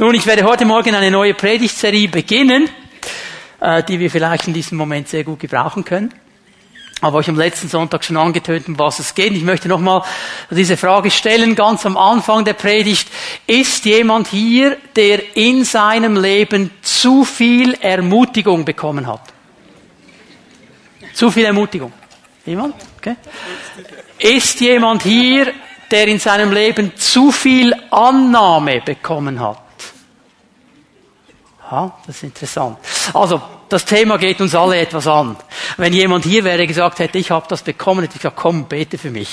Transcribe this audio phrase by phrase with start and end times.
[0.00, 2.70] Nun, ich werde heute Morgen eine neue Predigtserie beginnen,
[3.60, 6.14] äh, die wir vielleicht in diesem Moment sehr gut gebrauchen können.
[7.02, 9.34] Aber ich am letzten Sonntag schon angetönt, um was es geht.
[9.34, 10.02] Ich möchte nochmal
[10.50, 13.08] diese Frage stellen, ganz am Anfang der Predigt.
[13.46, 19.20] Ist jemand hier, der in seinem Leben zu viel Ermutigung bekommen hat?
[21.12, 21.92] Zu viel Ermutigung?
[22.46, 22.74] Jemand?
[22.96, 23.16] Okay.
[24.18, 25.52] Ist jemand hier,
[25.90, 29.59] der in seinem Leben zu viel Annahme bekommen hat?
[31.70, 32.78] Ja, das ist interessant.
[33.14, 35.36] Also, das Thema geht uns alle etwas an.
[35.76, 38.98] Wenn jemand hier wäre gesagt hätte, ich habe das bekommen, hätte ich gesagt, komm, bete
[38.98, 39.28] für mich.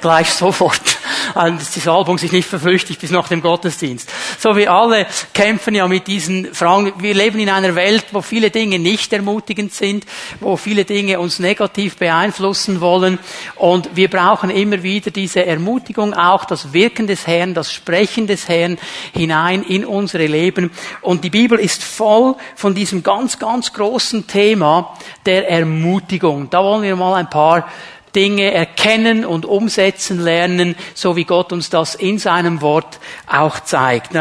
[0.00, 0.80] Gleich sofort.
[1.34, 4.10] Dass die Salbung sich nicht verflüchtigt bis nach dem Gottesdienst.
[4.38, 6.94] So wie alle kämpfen ja mit diesen Fragen.
[6.98, 10.06] Wir leben in einer Welt, wo viele Dinge nicht ermutigend sind,
[10.40, 13.18] wo viele Dinge uns negativ beeinflussen wollen.
[13.56, 18.48] Und wir brauchen immer wieder diese Ermutigung, auch das Wirken des Herrn, das Sprechen des
[18.48, 18.78] Herrn
[19.12, 20.70] hinein in unsere Leben.
[21.02, 26.48] Und die Bibel ist voll von diesem ganz, ganz ganz großen Thema der Ermutigung.
[26.50, 27.68] Da wollen wir mal ein paar
[28.14, 34.12] Dinge erkennen und umsetzen lernen, so wie Gott uns das in seinem Wort auch zeigt.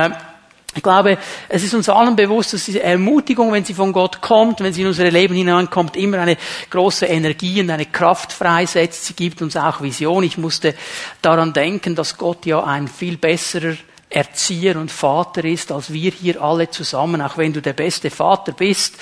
[0.76, 4.62] Ich glaube, es ist uns allen bewusst, dass diese Ermutigung, wenn sie von Gott kommt,
[4.62, 6.38] wenn sie in unser Leben hineinkommt, immer eine
[6.70, 9.06] große Energie und eine Kraft freisetzt.
[9.06, 10.24] Sie gibt uns auch Vision.
[10.24, 10.74] Ich musste
[11.22, 13.76] daran denken, dass Gott ja ein viel besserer
[14.10, 17.22] Erzieher und Vater ist, als wir hier alle zusammen.
[17.22, 18.98] Auch wenn du der beste Vater bist,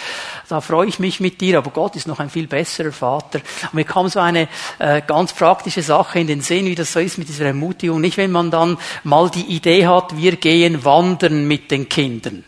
[0.50, 3.40] da freue ich mich mit dir, aber Gott ist noch ein viel besserer Vater.
[3.64, 4.48] Und mir kam so eine
[4.80, 8.02] äh, ganz praktische Sache in den Sinn, wie das so ist mit dieser Ermutigung.
[8.02, 12.44] Nicht, wenn man dann mal die Idee hat, wir gehen wandern mit den Kindern.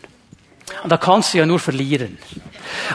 [0.82, 2.18] Und da kannst du ja nur verlieren.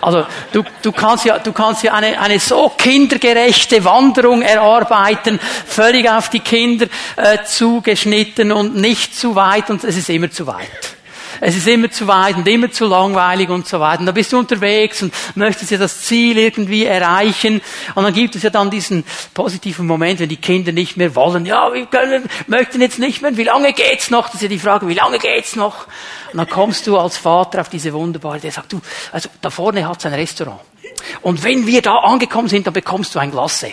[0.02, 6.10] Also du, du kannst ja, du kannst ja eine, eine so kindergerechte Wanderung erarbeiten, völlig
[6.10, 11.01] auf die Kinder äh, zugeschnitten und nicht zu weit und es ist immer zu weit
[11.44, 14.02] es ist immer zu weit und immer zu langweilig und so weiter.
[14.02, 17.62] Und da bist du unterwegs und möchtest ja das Ziel irgendwie erreichen.
[17.96, 21.48] Und dann gibt es ja dann diesen positiven Moment, wenn die Kinder nicht mehr wollen.
[21.48, 23.36] Ja, wir können, möchten jetzt nicht mehr.
[23.38, 24.28] Wie lange geht's noch?
[24.28, 25.88] Das ist ja die Frage, wie lange geht's noch?
[26.32, 28.80] Und dann kommst du als Vater auf diese wunderbare, der sagt, du,
[29.12, 30.60] also da vorne hat's ein Restaurant.
[31.24, 33.72] Und wenn wir da angekommen sind, dann bekommst du ein Glasse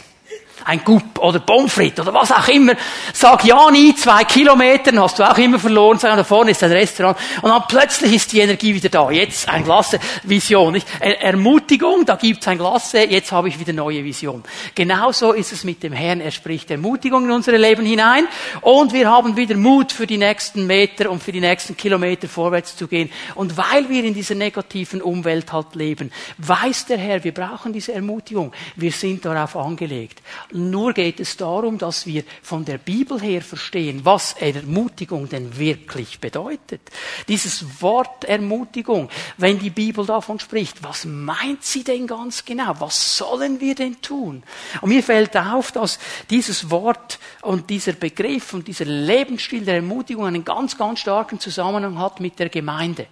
[0.64, 2.74] ein Gup oder frites oder was auch immer.
[3.12, 6.72] Sag ja nie, zwei Kilometer, hast du auch immer verloren, sag, da vorne ist ein
[6.72, 7.16] Restaurant.
[7.42, 9.10] Und dann plötzlich ist die Energie wieder da.
[9.10, 10.72] Jetzt ein Glasse Vision.
[10.72, 10.86] Nicht?
[11.00, 14.42] Er Ermutigung, da gibt's ein Glasse, jetzt habe ich wieder neue Vision.
[14.74, 16.20] Genauso ist es mit dem Herrn.
[16.20, 18.26] Er spricht Ermutigung in unsere Leben hinein
[18.60, 22.76] und wir haben wieder Mut für die nächsten Meter und für die nächsten Kilometer vorwärts
[22.76, 23.10] zu gehen.
[23.34, 27.92] Und weil wir in dieser negativen Umwelt halt leben, weiß der Herr, wir brauchen diese
[27.92, 28.52] Ermutigung.
[28.76, 30.20] Wir sind darauf angelegt.
[30.52, 36.20] Nur geht es darum, dass wir von der Bibel her verstehen, was Ermutigung denn wirklich
[36.20, 36.80] bedeutet.
[37.28, 42.74] Dieses Wort Ermutigung, wenn die Bibel davon spricht, was meint sie denn ganz genau?
[42.78, 44.42] Was sollen wir denn tun?
[44.80, 45.98] Und mir fällt auf, dass
[46.30, 51.98] dieses Wort und dieser Begriff und dieser Lebensstil der Ermutigung einen ganz, ganz starken Zusammenhang
[51.98, 53.06] hat mit der Gemeinde.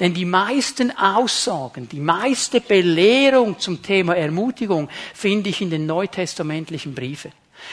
[0.00, 6.94] Denn die meisten Aussagen, die meiste Belehrung zum Thema Ermutigung finde ich in den neutestamentlichen
[6.94, 7.32] Briefen.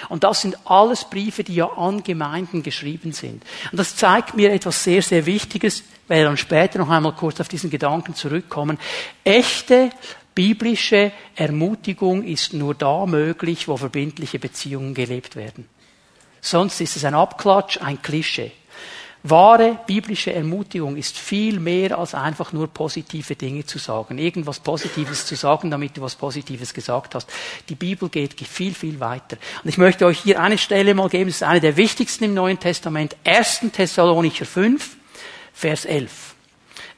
[0.09, 3.43] Und das sind alles Briefe, die ja an Gemeinden geschrieben sind.
[3.71, 5.79] Und das zeigt mir etwas sehr, sehr Wichtiges.
[5.79, 8.77] Ich werde dann später noch einmal kurz auf diesen Gedanken zurückkommen.
[9.23, 9.89] Echte
[10.35, 15.67] biblische Ermutigung ist nur da möglich, wo verbindliche Beziehungen gelebt werden.
[16.39, 18.51] Sonst ist es ein Abklatsch, ein Klischee.
[19.23, 25.27] Wahre biblische Ermutigung ist viel mehr als einfach nur positive Dinge zu sagen, irgendwas Positives
[25.27, 27.29] zu sagen, damit du was Positives gesagt hast.
[27.69, 29.37] Die Bibel geht viel, viel weiter.
[29.63, 32.33] Und ich möchte euch hier eine Stelle mal geben, das ist eine der wichtigsten im
[32.33, 33.61] Neuen Testament, 1.
[33.71, 34.97] Thessalonicher 5,
[35.53, 36.33] Vers 11.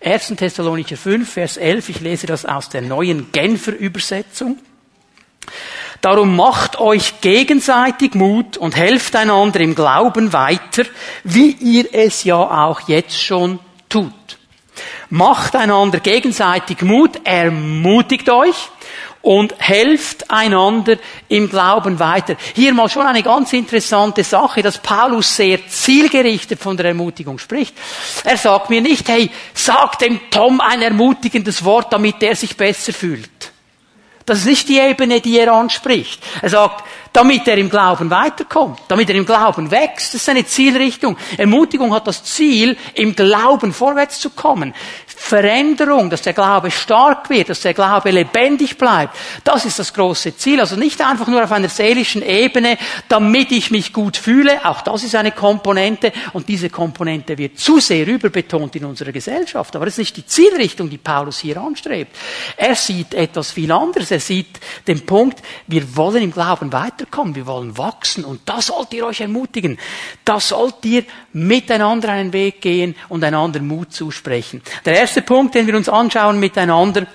[0.01, 0.27] 1.
[0.37, 4.57] Thessalonicher 5, Vers 11, ich lese das aus der neuen Genfer Übersetzung.
[6.03, 10.83] Darum macht euch gegenseitig Mut und helft einander im Glauben weiter,
[11.23, 14.11] wie ihr es ja auch jetzt schon tut.
[15.09, 18.67] Macht einander gegenseitig Mut, ermutigt euch
[19.21, 20.97] und helft einander
[21.29, 22.35] im Glauben weiter.
[22.53, 27.75] Hier mal schon eine ganz interessante Sache, dass Paulus sehr zielgerichtet von der Ermutigung spricht.
[28.25, 32.91] Er sagt mir nicht, hey, sag dem Tom ein ermutigendes Wort, damit er sich besser
[32.91, 33.52] fühlt.
[34.25, 36.23] Das ist nicht die Ebene, die er anspricht.
[36.41, 40.09] Er sagt, damit er im Glauben weiterkommt, damit er im Glauben wächst.
[40.09, 41.15] Das ist seine Zielrichtung.
[41.37, 44.73] Ermutigung hat das Ziel, im Glauben vorwärts zu kommen.
[45.05, 49.15] Veränderung, dass der Glaube stark wird, dass der Glaube lebendig bleibt.
[49.43, 50.59] Das ist das große Ziel.
[50.59, 52.77] Also nicht einfach nur auf einer seelischen Ebene,
[53.07, 54.65] damit ich mich gut fühle.
[54.65, 56.11] Auch das ist eine Komponente.
[56.33, 59.75] Und diese Komponente wird zu sehr überbetont in unserer Gesellschaft.
[59.75, 62.15] Aber das ist nicht die Zielrichtung, die Paulus hier anstrebt.
[62.57, 64.11] Er sieht etwas viel anderes.
[64.11, 66.71] Er sieht den Punkt, wir wollen im Glauben
[67.03, 67.35] weiterkommen.
[67.35, 68.25] Wir wollen wachsen.
[68.25, 69.77] Und da sollt ihr euch ermutigen.
[70.25, 71.03] Da sollt ihr
[71.33, 74.61] miteinander einen Weg gehen und einander Mut zusprechen.
[74.85, 77.05] Der erste Punkt, den wir uns anschauen miteinander,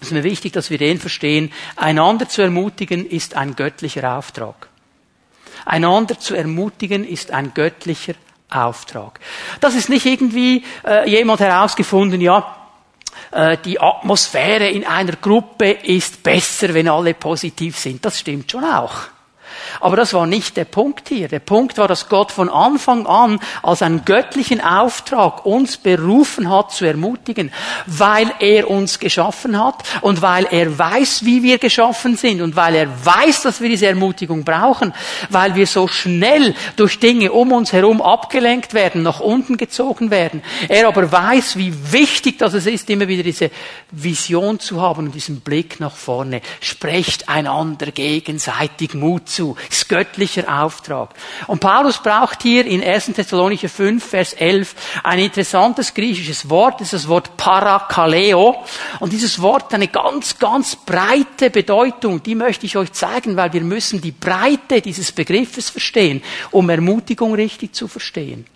[0.00, 1.52] ist mir wichtig, dass wir den verstehen.
[1.76, 4.68] Einander zu ermutigen ist ein göttlicher Auftrag.
[5.64, 8.14] Einander zu ermutigen ist ein göttlicher
[8.50, 9.18] Auftrag.
[9.60, 12.54] Das ist nicht irgendwie äh, jemand herausgefunden, ja,
[13.30, 18.04] äh, die Atmosphäre in einer Gruppe ist besser, wenn alle positiv sind.
[18.04, 19.13] Das stimmt schon auch.
[19.80, 21.28] Aber das war nicht der Punkt hier.
[21.28, 26.72] Der Punkt war, dass Gott von Anfang an als einen göttlichen Auftrag uns berufen hat
[26.72, 27.52] zu ermutigen,
[27.86, 32.74] weil er uns geschaffen hat und weil er weiß, wie wir geschaffen sind und weil
[32.74, 34.92] er weiß, dass wir diese Ermutigung brauchen,
[35.30, 40.42] weil wir so schnell durch Dinge um uns herum abgelenkt werden, nach unten gezogen werden.
[40.68, 43.50] Er aber weiß, wie wichtig das ist, immer wieder diese
[43.90, 46.40] Vision zu haben und diesen Blick nach vorne.
[46.60, 49.43] Sprecht einander gegenseitig Mut zu.
[49.52, 51.10] Das ist göttlicher Auftrag.
[51.46, 53.06] Und Paulus braucht hier in 1.
[53.06, 58.56] Thessalonicher 5, Vers 11 ein interessantes griechisches Wort, das ist das Wort Parakaleo.
[59.00, 62.22] Und dieses Wort hat eine ganz, ganz breite Bedeutung.
[62.22, 67.34] Die möchte ich euch zeigen, weil wir müssen die Breite dieses Begriffes verstehen, um Ermutigung
[67.34, 68.46] richtig zu verstehen.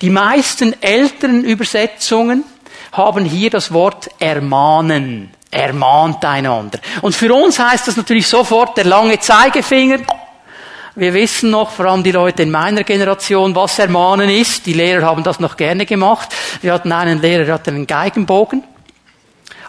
[0.00, 2.44] Die meisten älteren Übersetzungen
[2.92, 6.80] haben hier das Wort ermahnen ermahnt einander.
[7.02, 9.98] Und für uns heißt das natürlich sofort der lange Zeigefinger,
[10.94, 14.66] wir wissen noch, vor allem die Leute in meiner Generation, was Ermahnen ist.
[14.66, 16.28] Die Lehrer haben das noch gerne gemacht.
[16.60, 18.62] Wir hatten einen Lehrer, der hatte einen Geigenbogen.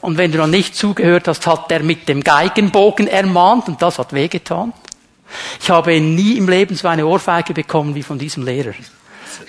[0.02, 4.00] Und wenn du noch nicht zugehört hast, hat er mit dem Geigenbogen ermahnt und das
[4.00, 4.74] hat wehgetan.
[5.62, 8.74] Ich habe nie im Leben so eine Ohrfeige bekommen wie von diesem Lehrer.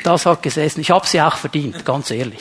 [0.02, 0.80] Das hat gesessen.
[0.80, 2.40] Ich habe sie auch verdient, ganz ehrlich.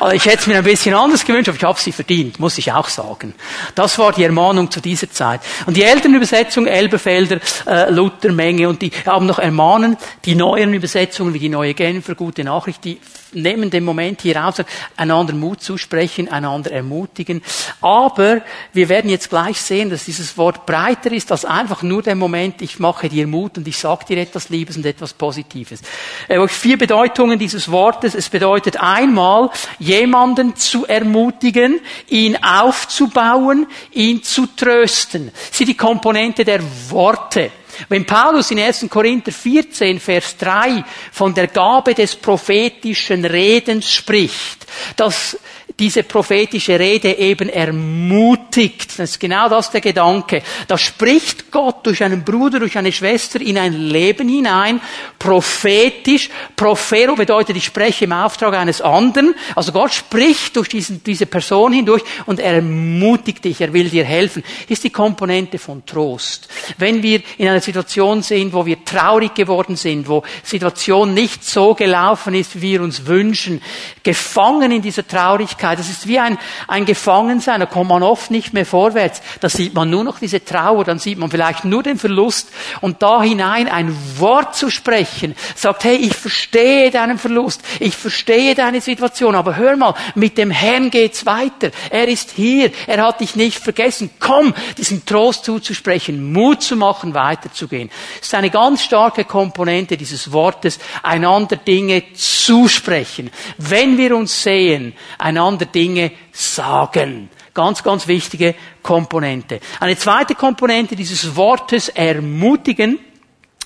[0.00, 2.58] Also ich hätte es mir ein bisschen anders gewünscht, aber ich habe sie verdient, muss
[2.58, 3.34] ich auch sagen.
[3.74, 5.40] Das war die Ermahnung zu dieser Zeit.
[5.66, 9.96] Und die älteren Übersetzungen, Elberfelder, äh, Luther, Menge, und die haben noch ermahnen.
[10.24, 12.98] Die neueren Übersetzungen, wie die neue Genfer, gute Nachricht, die
[13.34, 14.56] nehmen den Moment hier raus,
[14.96, 17.42] einander Mut zusprechen, einander ermutigen.
[17.80, 22.14] Aber wir werden jetzt gleich sehen, dass dieses Wort breiter ist als einfach nur der
[22.14, 25.80] Moment, ich mache dir Mut und ich sage dir etwas Liebes und etwas Positives.
[26.28, 28.14] Äh, vier Bedeutungen dieses Wortes.
[28.14, 35.30] Es bedeutet einmal, jemanden zu ermutigen, ihn aufzubauen, ihn zu trösten.
[35.50, 37.50] Das die Komponente der Worte.
[37.88, 38.86] Wenn Paulus in 1.
[38.88, 44.66] Korinther 14, Vers 3 von der Gabe des prophetischen Redens spricht,
[44.96, 45.38] dass
[45.78, 48.98] diese prophetische Rede eben ermutigt.
[48.98, 50.42] Das ist genau das der Gedanke.
[50.68, 54.80] Da spricht Gott durch einen Bruder, durch eine Schwester in ein Leben hinein,
[55.18, 56.30] prophetisch.
[56.56, 59.34] Profero bedeutet, ich spreche im Auftrag eines anderen.
[59.54, 64.04] Also Gott spricht durch diesen, diese Person hindurch und er ermutigt dich, er will dir
[64.04, 64.42] helfen.
[64.68, 66.48] Ist die Komponente von Trost.
[66.78, 71.74] Wenn wir in einer Situation sind, wo wir traurig geworden sind, wo Situation nicht so
[71.74, 73.60] gelaufen ist, wie wir uns wünschen,
[74.02, 75.78] gefangen in dieser Traurigkeit, Traurigkeit.
[75.78, 76.38] Das ist wie ein,
[76.68, 77.60] ein Gefangensein.
[77.60, 79.22] Da kommt man oft nicht mehr vorwärts.
[79.40, 80.84] Da sieht man nur noch diese Trauer.
[80.84, 82.50] Dann sieht man vielleicht nur den Verlust.
[82.80, 87.62] Und da hinein ein Wort zu sprechen, sagt, hey, ich verstehe deinen Verlust.
[87.80, 89.34] Ich verstehe deine Situation.
[89.34, 91.70] Aber hör mal, mit dem Herrn geht's weiter.
[91.90, 92.70] Er ist hier.
[92.86, 94.10] Er hat dich nicht vergessen.
[94.18, 97.90] Komm, diesen Trost zuzusprechen, Mut zu machen, weiterzugehen.
[98.18, 103.30] Das ist eine ganz starke Komponente dieses Wortes, einander Dinge zusprechen.
[103.58, 107.28] Wenn wir uns sehen, einander einander Dinge sagen.
[107.54, 109.60] Ganz, ganz wichtige Komponente.
[109.80, 112.98] Eine zweite Komponente dieses Wortes ermutigen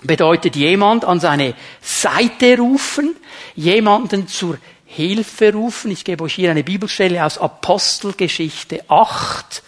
[0.02, 3.14] bedeutet jemand an seine Seite rufen,
[3.54, 5.90] jemanden zur Hilfe rufen.
[5.92, 9.62] Ich gebe euch hier eine Bibelstelle aus Apostelgeschichte 8.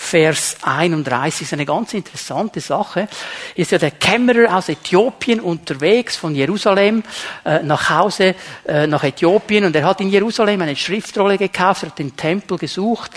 [0.00, 3.08] Vers 31 ist eine ganz interessante Sache.
[3.56, 7.02] Ist ja der Kämmerer aus Äthiopien unterwegs von Jerusalem
[7.44, 8.34] äh, nach Hause
[8.66, 12.56] äh, nach Äthiopien und er hat in Jerusalem eine Schriftrolle gekauft, er hat den Tempel
[12.56, 13.10] gesucht,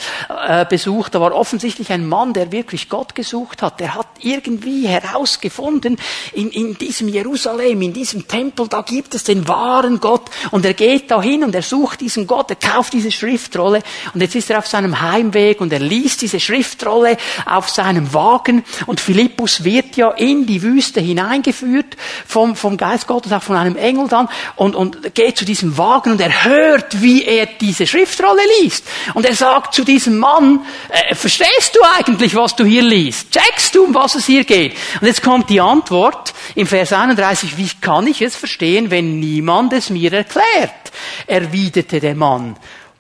[0.46, 1.16] äh, besucht.
[1.16, 3.80] Da war offensichtlich ein Mann, der wirklich Gott gesucht hat.
[3.80, 5.98] Der hat irgendwie herausgefunden,
[6.34, 10.74] in, in diesem Jerusalem, in diesem Tempel, da gibt es den wahren Gott und er
[10.74, 13.82] geht dahin und er sucht diesen Gott, er kauft diese Schriftrolle
[14.14, 18.14] und jetzt ist er auf seinem Heimweg und er liest diese Schrift Schriftrolle auf seinem
[18.14, 23.56] Wagen und Philippus wird ja in die Wüste hineingeführt vom, vom Geist Gottes, auch von
[23.56, 27.86] einem Engel dann und, und geht zu diesem Wagen und er hört, wie er diese
[27.86, 28.86] Schriftrolle liest.
[29.14, 33.32] Und er sagt zu diesem Mann, äh, verstehst du eigentlich, was du hier liest?
[33.32, 34.74] Checkst du, um was es hier geht?
[35.00, 39.74] Und jetzt kommt die Antwort im Vers 31, wie kann ich es verstehen, wenn niemand
[39.74, 40.92] es mir erklärt?
[41.28, 42.56] Erwiderte der Mann.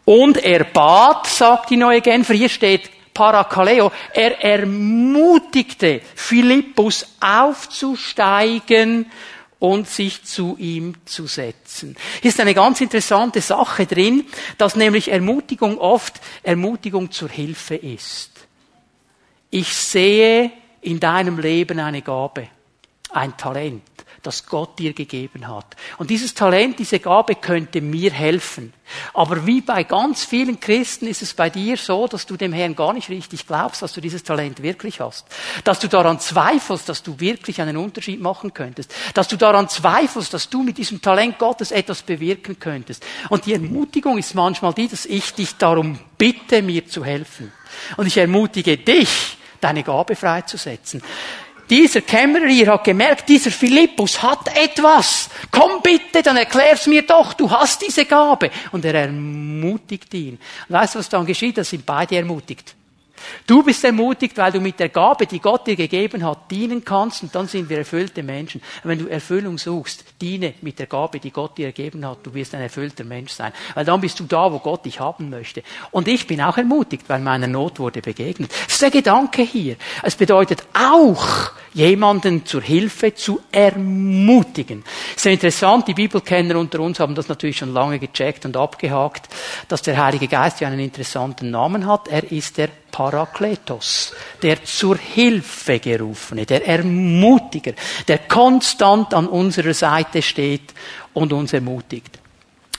[0.06, 9.12] Und er bat, sagt die neue Genfer, hier steht Parakaleo, er ermutigte Philippus aufzusteigen
[9.60, 11.96] und sich zu ihm zu setzen.
[12.22, 14.25] Hier ist eine ganz interessante Sache drin,
[14.58, 18.32] dass nämlich Ermutigung oft Ermutigung zur Hilfe ist.
[19.51, 20.51] Ich sehe
[20.82, 22.48] in deinem Leben eine Gabe,
[23.12, 23.84] ein Talent
[24.22, 25.75] das Gott dir gegeben hat.
[25.98, 28.74] Und dieses Talent, diese Gabe könnte mir helfen.
[29.13, 32.75] Aber wie bei ganz vielen Christen ist es bei dir so, dass du dem Herrn
[32.75, 35.25] gar nicht richtig glaubst, dass du dieses Talent wirklich hast.
[35.63, 38.94] Dass du daran zweifelst, dass du wirklich einen Unterschied machen könntest.
[39.13, 43.06] Dass du daran zweifelst, dass du mit diesem Talent Gottes etwas bewirken könntest.
[43.30, 47.51] Und die Ermutigung ist manchmal die, dass ich dich darum bitte, mir zu helfen.
[47.98, 51.01] Und ich ermutige dich, deine Gabe freizusetzen.
[51.72, 55.30] Dieser Kämmerer hier hat gemerkt, dieser Philippus hat etwas.
[55.50, 58.51] Komm bitte, dann erklär's mir doch, du hast diese Gabe.
[58.74, 60.38] Und er ermutigt ihn.
[60.68, 61.58] Und weißt du, was dann geschieht?
[61.58, 62.75] Das sind beide ermutigt.
[63.48, 67.24] Du bist ermutigt, weil du mit der Gabe, die Gott dir gegeben hat, dienen kannst
[67.24, 68.62] und dann sind wir erfüllte Menschen.
[68.84, 72.20] wenn du Erfüllung suchst, diene mit der Gabe, die Gott dir gegeben hat.
[72.24, 73.51] Du wirst ein erfüllter Mensch sein.
[73.74, 75.63] Weil dann bist du da, wo Gott dich haben möchte.
[75.92, 78.51] Und ich bin auch ermutigt, weil meiner Not wurde begegnet.
[78.66, 79.75] Das ist der Gedanke hier.
[80.04, 84.84] Es bedeutet auch, jemanden zur Hilfe zu ermutigen.
[85.16, 89.30] Sehr interessant, die Bibelkenner unter uns haben das natürlich schon lange gecheckt und abgehakt,
[89.68, 92.08] dass der Heilige Geist ja einen interessanten Namen hat.
[92.08, 97.74] Er ist der Parakletos, der zur Hilfe gerufene, der Ermutiger,
[98.07, 100.74] der konstant an unserer Seite steht
[101.13, 102.19] und uns ermutigt.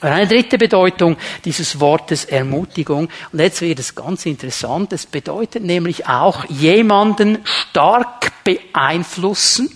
[0.03, 6.09] Eine dritte Bedeutung dieses Wortes Ermutigung, und jetzt wird es ganz interessant, es bedeutet nämlich
[6.09, 9.71] auch jemanden stark beeinflussen,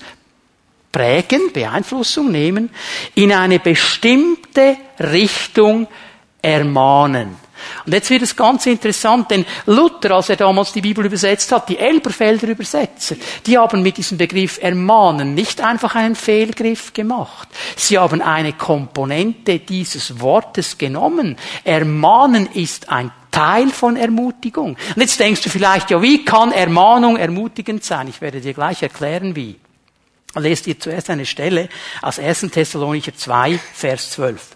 [0.91, 2.71] prägen, Beeinflussung nehmen,
[3.15, 5.87] in eine bestimmte Richtung
[6.43, 7.37] ermahnen.
[7.85, 11.69] Und jetzt wird es ganz interessant, denn Luther, als er damals die Bibel übersetzt hat,
[11.69, 17.49] die Elberfelder Übersetzer, die haben mit diesem Begriff ermahnen nicht einfach einen Fehlgriff gemacht.
[17.77, 21.37] Sie haben eine Komponente dieses Wortes genommen.
[21.65, 24.79] Ermahnen ist ein Teil von Ermutigung.
[24.95, 28.09] Und jetzt denkst du vielleicht, ja, wie kann Ermahnung ermutigend sein?
[28.09, 29.57] Ich werde dir gleich erklären, wie.
[30.35, 31.69] Lest ihr zuerst eine Stelle
[32.03, 32.41] aus 1.
[32.51, 34.56] Thessalonicher 2, Vers 12.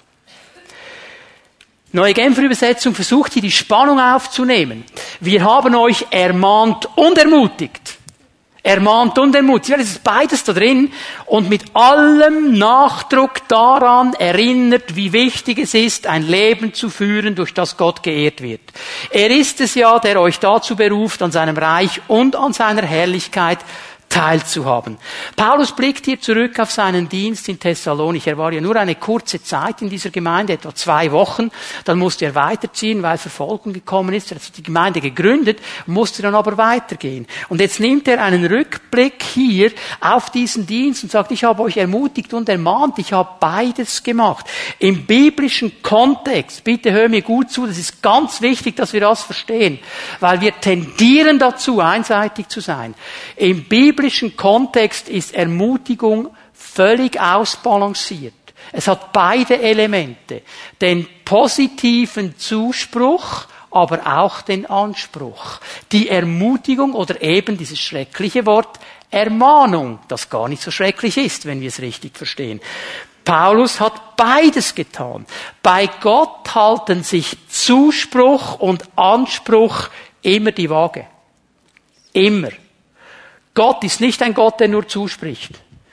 [1.92, 4.84] Neue Genfer Übersetzung versucht hier die Spannung aufzunehmen.
[5.18, 7.98] Wir haben euch ermahnt und ermutigt.
[8.62, 9.70] Ermahnt und ermutigt.
[9.70, 10.92] Ja, das ist beides da drin
[11.26, 17.54] und mit allem Nachdruck daran erinnert, wie wichtig es ist, ein Leben zu führen, durch
[17.54, 18.60] das Gott geehrt wird.
[19.10, 23.58] Er ist es ja, der euch dazu beruft, an seinem Reich und an seiner Herrlichkeit
[24.10, 24.98] teilzuhaben.
[25.36, 28.26] Paulus blickt hier zurück auf seinen Dienst in Thessalonich.
[28.26, 31.50] Er war ja nur eine kurze Zeit in dieser Gemeinde, etwa zwei Wochen.
[31.84, 34.32] Dann musste er weiterziehen, weil Verfolgung gekommen ist.
[34.32, 37.26] Er hat die Gemeinde gegründet, musste dann aber weitergehen.
[37.48, 41.76] Und jetzt nimmt er einen Rückblick hier auf diesen Dienst und sagt, ich habe euch
[41.76, 44.44] ermutigt und ermahnt, ich habe beides gemacht.
[44.80, 49.22] Im biblischen Kontext, bitte hör mir gut zu, das ist ganz wichtig, dass wir das
[49.22, 49.78] verstehen,
[50.18, 52.94] weil wir tendieren dazu, einseitig zu sein.
[53.36, 53.99] Im biblischen
[54.36, 58.34] Kontext ist Ermutigung völlig ausbalanciert.
[58.72, 60.42] Es hat beide Elemente.
[60.80, 65.60] Den positiven Zuspruch, aber auch den Anspruch.
[65.92, 68.78] Die Ermutigung oder eben dieses schreckliche Wort
[69.10, 72.60] Ermahnung, das gar nicht so schrecklich ist, wenn wir es richtig verstehen.
[73.24, 75.26] Paulus hat beides getan.
[75.62, 79.88] Bei Gott halten sich Zuspruch und Anspruch
[80.22, 81.06] immer die Waage.
[82.12, 82.50] Immer.
[83.54, 85.50] Gott ist nicht ein Gott, der nur zuspricht.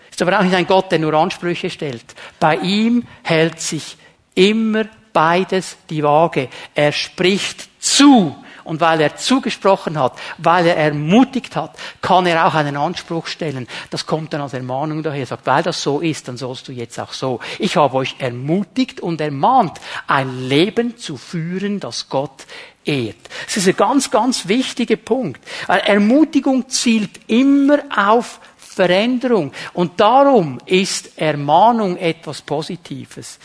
[0.10, 2.06] Ist aber auch nicht ein Gott, der nur Ansprüche stellt.
[2.40, 3.98] Bei ihm hält sich
[4.36, 6.50] immer beides die Waage.
[6.76, 8.36] Er spricht zu.
[8.68, 13.68] Und weil er zugesprochen hat, weil er ermutigt hat, kann er auch einen Anspruch stellen.
[13.90, 15.22] Das kommt dann als Ermahnung daher.
[15.22, 17.40] Er sagt, weil das so ist, dann sollst du jetzt auch so.
[17.60, 22.46] Ich habe euch ermutigt und ermahnt, ein Leben zu führen, das Gott
[22.84, 23.16] ehrt.
[23.46, 25.42] Das ist ein ganz, ganz wichtiger Punkt.
[25.68, 29.52] Ermutigung zielt immer auf Veränderung.
[29.74, 33.40] Und darum ist Ermahnung etwas Positives.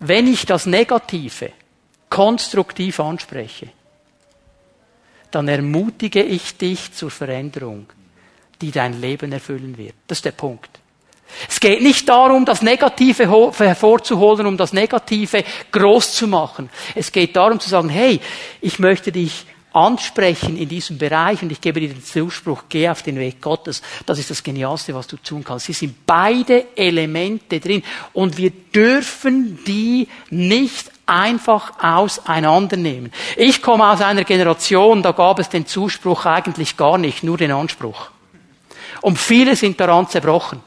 [0.00, 1.52] Wenn ich das Negative
[2.08, 3.68] konstruktiv anspreche,
[5.30, 7.86] dann ermutige ich dich zur Veränderung,
[8.60, 9.94] die dein Leben erfüllen wird.
[10.06, 10.70] Das ist der Punkt.
[11.48, 16.70] Es geht nicht darum, das Negative hervorzuholen, um das Negative groß zu machen.
[16.94, 18.20] Es geht darum zu sagen, hey,
[18.62, 23.02] ich möchte dich ansprechen in diesem Bereich und ich gebe dir den Zuspruch, geh auf
[23.02, 23.82] den Weg Gottes.
[24.06, 25.66] Das ist das Genialste, was du tun kannst.
[25.66, 27.82] Sie sind beide Elemente drin
[28.14, 33.12] und wir dürfen die nicht einfach auseinandernehmen.
[33.36, 37.52] Ich komme aus einer Generation, da gab es den Zuspruch eigentlich gar nicht, nur den
[37.52, 38.10] Anspruch.
[39.00, 40.60] Und viele sind daran zerbrochen.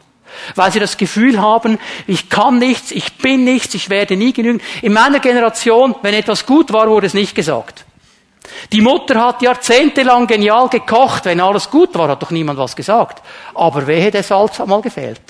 [0.56, 4.62] Weil sie das Gefühl haben, ich kann nichts, ich bin nichts, ich werde nie genügen.
[4.82, 7.86] In meiner Generation, wenn etwas gut war, wurde es nicht gesagt.
[8.72, 11.26] Die Mutter hat jahrzehntelang genial gekocht.
[11.26, 13.22] Wenn alles gut war, hat doch niemand was gesagt.
[13.54, 15.22] Aber wehe, der Salz hat mal gefehlt.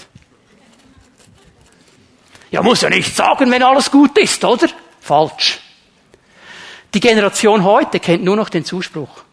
[2.51, 4.67] Ja, muss ja nicht sagen, wenn alles gut ist, oder?
[5.01, 5.59] Falsch.
[6.93, 9.23] Die Generation heute kennt nur noch den Zuspruch.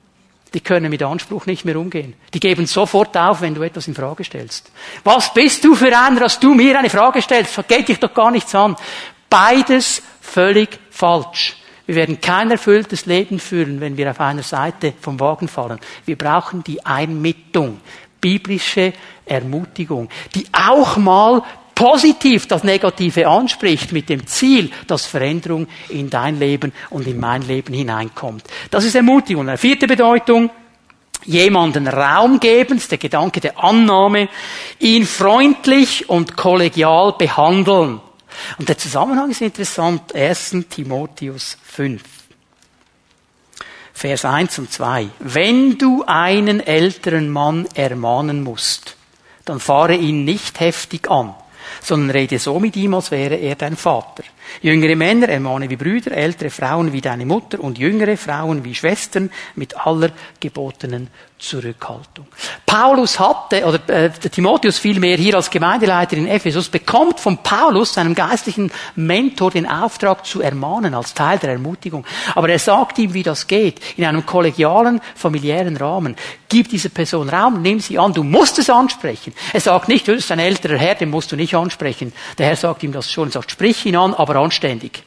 [0.55, 2.15] Die können mit Anspruch nicht mehr umgehen.
[2.33, 4.73] Die geben sofort auf, wenn du etwas in Frage stellst.
[5.05, 7.69] Was bist du für einer, dass du mir eine Frage stellst?
[7.69, 8.75] Geht dich doch gar nichts an.
[9.29, 11.57] Beides völlig falsch.
[11.85, 15.81] Wir werden kein erfülltes Leben führen, wenn wir auf einer Seite vom Wagen fallen.
[16.07, 17.81] Wir brauchen die Einmittung,
[18.21, 18.93] biblische
[19.27, 21.43] Ermutigung, die auch mal
[21.79, 27.43] positiv das Negative anspricht mit dem Ziel, dass Veränderung in dein Leben und in mein
[27.43, 28.43] Leben hineinkommt.
[28.73, 29.49] Das ist Ermutigung.
[29.49, 30.51] Eine vierte Bedeutung,
[31.25, 34.29] jemanden Raum geben, ist der Gedanke der Annahme,
[34.81, 38.01] ihn freundlich und kollegial behandeln.
[38.59, 40.13] Und der Zusammenhang ist interessant.
[40.13, 40.57] 1.
[40.69, 42.03] Timotheus 5.
[43.93, 45.11] Vers 1 und 2.
[45.21, 48.97] Wenn du einen älteren Mann ermahnen musst,
[49.45, 51.35] dann fahre ihn nicht heftig an,
[51.83, 54.25] sondern rede so mit ihm, als wäre er dein Vater.
[54.63, 59.31] Jüngere Männer ermahne wie Brüder, ältere Frauen wie deine Mutter und jüngere Frauen wie Schwestern
[59.55, 61.09] mit aller gebotenen
[61.39, 62.27] Zurückhaltung.
[62.67, 68.15] Paulus hatte, oder äh, Timotheus vielmehr hier als Gemeindeleiter in Ephesus, bekommt von Paulus, seinem
[68.15, 72.05] geistlichen Mentor, den Auftrag zu ermahnen als Teil der Ermutigung.
[72.35, 76.17] Aber er sagt ihm, wie das geht, in einem kollegialen, familiären Rahmen.
[76.49, 79.33] Gib dieser Person Raum, nimm sie an, du musst es ansprechen.
[79.53, 82.13] Er sagt nicht, du bist ein älterer Herr, den musst du nicht ansprechen.
[82.37, 85.05] Der Herr sagt ihm das schon, er sagt, sprich ihn an, aber anständig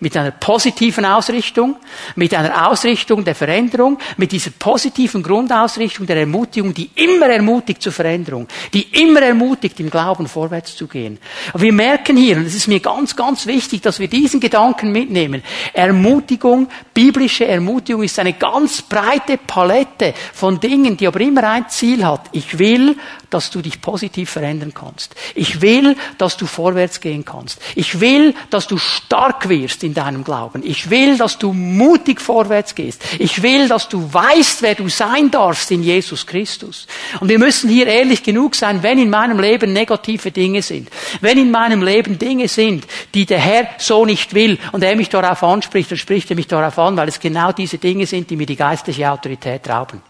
[0.00, 1.76] mit einer positiven Ausrichtung,
[2.14, 7.92] mit einer Ausrichtung der Veränderung, mit dieser positiven Grundausrichtung der Ermutigung, die immer ermutigt zur
[7.92, 11.18] Veränderung, die immer ermutigt, im Glauben vorwärts zu gehen.
[11.52, 14.92] Aber wir merken hier, und es ist mir ganz, ganz wichtig, dass wir diesen Gedanken
[14.92, 21.68] mitnehmen, Ermutigung, biblische Ermutigung ist eine ganz breite Palette von Dingen, die aber immer ein
[21.68, 22.26] Ziel hat.
[22.32, 22.96] Ich will,
[23.30, 25.14] dass du dich positiv verändern kannst.
[25.34, 27.60] Ich will, dass du vorwärts gehen kannst.
[27.74, 30.62] Ich will, dass du stark wirst in deinem Glauben.
[30.64, 33.02] Ich will, dass du mutig vorwärts gehst.
[33.18, 36.86] Ich will, dass du weißt, wer du sein darfst in Jesus Christus.
[37.20, 41.38] Und wir müssen hier ehrlich genug sein, wenn in meinem Leben negative Dinge sind, wenn
[41.38, 45.42] in meinem Leben Dinge sind, die der Herr so nicht will und er mich darauf
[45.42, 48.46] anspricht, dann spricht er mich darauf an, weil es genau diese Dinge sind, die mir
[48.46, 50.02] die geistliche Autorität rauben.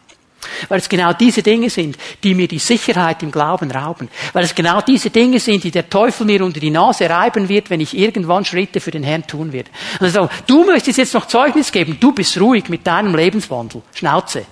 [0.69, 4.09] Weil es genau diese Dinge sind, die mir die Sicherheit im Glauben rauben.
[4.33, 7.71] Weil es genau diese Dinge sind, die der Teufel mir unter die Nase reiben wird,
[7.71, 9.71] wenn ich irgendwann Schritte für den Herrn tun werde.
[10.01, 13.83] Also, du möchtest jetzt noch Zeugnis geben, du bist ruhig mit deinem Lebenswandel.
[13.95, 14.47] Schnauze.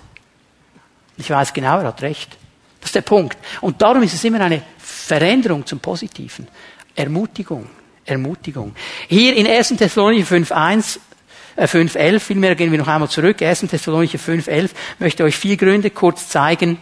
[1.17, 2.37] Ich weiß genau, er hat recht.
[2.79, 3.37] Das ist der Punkt.
[3.61, 6.47] Und darum ist es immer eine Veränderung zum Positiven.
[6.95, 7.67] Ermutigung.
[8.05, 8.73] Ermutigung.
[9.07, 9.69] Hier in 1.
[9.69, 10.99] Thessalonicher 5.1
[11.65, 13.61] 5.11, äh, vielmehr gehen wir noch einmal zurück, 1.
[13.61, 16.77] Thessalonicher 5.11, möchte euch vier Gründe kurz zeigen,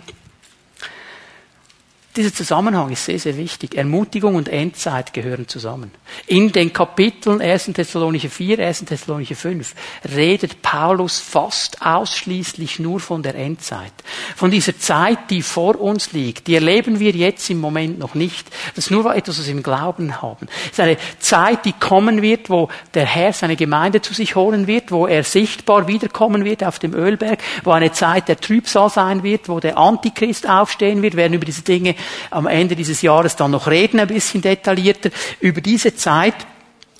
[2.15, 3.75] dieser Zusammenhang ist sehr, sehr wichtig.
[3.75, 5.91] Ermutigung und Endzeit gehören zusammen.
[6.27, 7.71] In den Kapiteln 1.
[7.73, 8.85] Thessalonicher 4, 1.
[8.85, 9.73] Thessalonicher 5
[10.15, 13.91] redet Paulus fast ausschließlich nur von der Endzeit.
[14.35, 16.47] Von dieser Zeit, die vor uns liegt.
[16.47, 18.47] Die erleben wir jetzt im Moment noch nicht.
[18.75, 20.47] Das ist nur etwas, was wir im Glauben haben.
[20.65, 24.67] Es ist eine Zeit, die kommen wird, wo der Herr seine Gemeinde zu sich holen
[24.67, 29.23] wird, wo er sichtbar wiederkommen wird auf dem Ölberg, wo eine Zeit der Trübsal sein
[29.23, 31.95] wird, wo der Antichrist aufstehen wird, Wir werden über diese Dinge
[32.31, 36.35] am Ende dieses Jahres dann noch reden, ein bisschen detaillierter, über diese Zeit,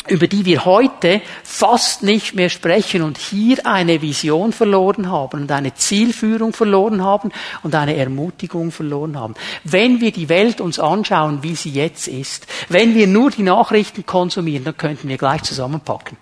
[0.08, 5.52] über die wir heute fast nicht mehr sprechen und hier eine Vision verloren haben und
[5.52, 7.32] eine Zielführung verloren haben
[7.64, 9.34] und eine Ermutigung verloren haben.
[9.64, 14.06] Wenn wir die Welt uns anschauen, wie sie jetzt ist, wenn wir nur die Nachrichten
[14.06, 16.18] konsumieren, dann könnten wir gleich zusammenpacken.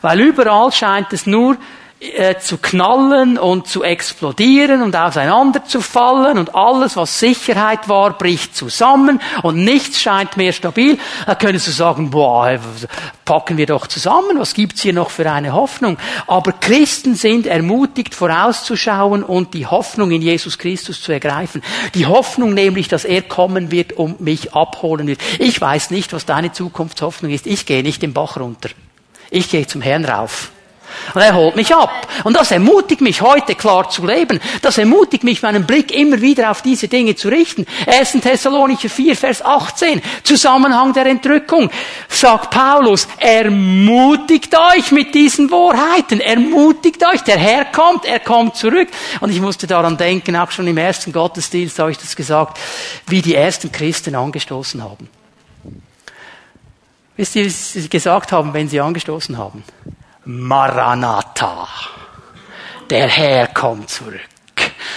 [0.00, 1.58] Weil überall scheint es nur
[2.02, 9.20] äh, zu knallen und zu explodieren und auseinanderzufallen und alles, was Sicherheit war, bricht zusammen
[9.44, 10.98] und nichts scheint mehr stabil.
[11.26, 12.58] Da könntest du sagen, boah,
[13.24, 15.96] packen wir doch zusammen, was gibt's hier noch für eine Hoffnung?
[16.26, 21.62] Aber Christen sind ermutigt, vorauszuschauen und die Hoffnung in Jesus Christus zu ergreifen.
[21.94, 25.20] Die Hoffnung nämlich, dass er kommen wird und mich abholen wird.
[25.38, 27.46] Ich weiß nicht, was deine Zukunftshoffnung ist.
[27.46, 28.70] Ich gehe nicht den Bach runter.
[29.30, 30.50] Ich gehe zum Herrn rauf.
[31.14, 32.06] Und er holt mich ab.
[32.24, 34.40] Und das ermutigt mich, heute klar zu leben.
[34.62, 37.66] Das ermutigt mich, meinen Blick immer wieder auf diese Dinge zu richten.
[37.86, 38.12] 1.
[38.22, 40.02] Thessalonicher 4, Vers 18.
[40.22, 41.70] Zusammenhang der Entrückung.
[42.08, 46.20] Sagt Paulus, ermutigt euch mit diesen Wahrheiten.
[46.20, 47.22] Ermutigt euch.
[47.22, 48.88] Der Herr kommt, er kommt zurück.
[49.20, 52.58] Und ich musste daran denken, auch schon im ersten Gottesdienst habe ich das gesagt,
[53.06, 55.08] wie die ersten Christen angestoßen haben.
[57.16, 59.62] Wisst ihr, was sie gesagt haben, wenn sie angestoßen haben?
[60.24, 61.68] Maranatha.
[62.90, 64.20] Der Herr kommt zurück.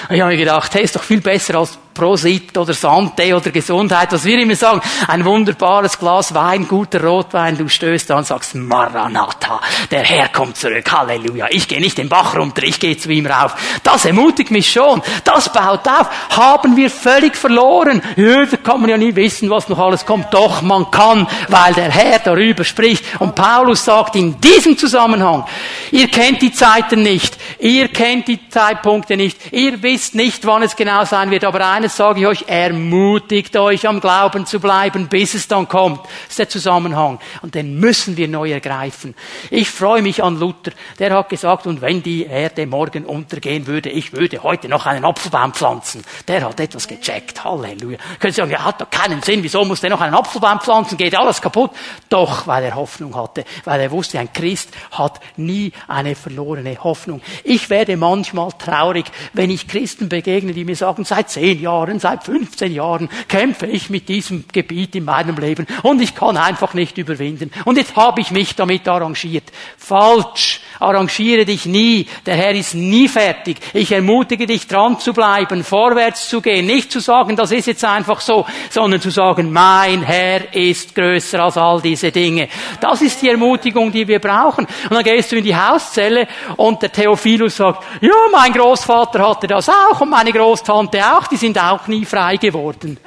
[0.09, 4.11] Ich habe mir gedacht, hey, ist doch viel besser als Prosit oder Sante oder Gesundheit,
[4.11, 4.81] was wir immer sagen.
[5.07, 10.57] Ein wunderbares Glas Wein, guter Rotwein, du stößt da und sagst, Maranatha, der Herr kommt
[10.57, 11.47] zurück, Halleluja.
[11.49, 13.55] Ich gehe nicht den Bach runter, ich gehe zu ihm rauf.
[13.81, 16.09] Das ermutigt mich schon, das baut auf.
[16.35, 18.01] Haben wir völlig verloren.
[18.17, 20.33] Ja, da kann man ja nie wissen, was noch alles kommt.
[20.33, 23.05] Doch, man kann, weil der Herr darüber spricht.
[23.19, 25.45] Und Paulus sagt in diesem Zusammenhang,
[25.91, 30.75] ihr kennt die Zeiten nicht, ihr kennt die Zeitpunkte nicht, ihr wisst nicht, wann es
[30.75, 35.07] genau sein wird, aber eines eines sage ich euch, ermutigt euch am Glauben zu bleiben,
[35.07, 35.99] bis es dann kommt.
[35.99, 37.19] Das ist der Zusammenhang.
[37.43, 39.13] Und den müssen wir neu ergreifen.
[39.51, 40.71] Ich freue mich an Luther.
[40.97, 45.05] Der hat gesagt, und wenn die Erde morgen untergehen würde, ich würde heute noch einen
[45.05, 46.03] Apfelbaum pflanzen.
[46.27, 47.43] Der hat etwas gecheckt.
[47.43, 47.99] Halleluja.
[48.19, 49.43] Können Sie sagen, ja, hat doch keinen Sinn.
[49.43, 50.97] Wieso muss der noch einen Apfelbaum pflanzen?
[50.97, 51.69] Geht alles kaputt?
[52.09, 53.45] Doch, weil er Hoffnung hatte.
[53.63, 57.21] Weil er wusste, ein Christ hat nie eine verlorene Hoffnung.
[57.43, 61.99] Ich werde manchmal traurig, wenn ich Christen begegne, die mir sagen, seit zehn Jahren Jahren,
[61.99, 66.73] seit 15 Jahren kämpfe ich mit diesem Gebiet in meinem Leben und ich kann einfach
[66.73, 67.51] nicht überwinden.
[67.65, 69.43] Und jetzt habe ich mich damit arrangiert.
[69.77, 70.61] Falsch.
[70.79, 72.05] Arrangiere dich nie.
[72.25, 73.57] Der Herr ist nie fertig.
[73.73, 76.65] Ich ermutige dich dran zu bleiben, vorwärts zu gehen.
[76.65, 81.41] Nicht zu sagen, das ist jetzt einfach so, sondern zu sagen, mein Herr ist größer
[81.41, 82.49] als all diese Dinge.
[82.81, 84.65] Das ist die Ermutigung, die wir brauchen.
[84.65, 89.47] Und dann gehst du in die Hauszelle und der Theophilus sagt, ja, mein Großvater hatte
[89.47, 92.97] das auch und meine Großtante auch, die sind auch nie frei geworden.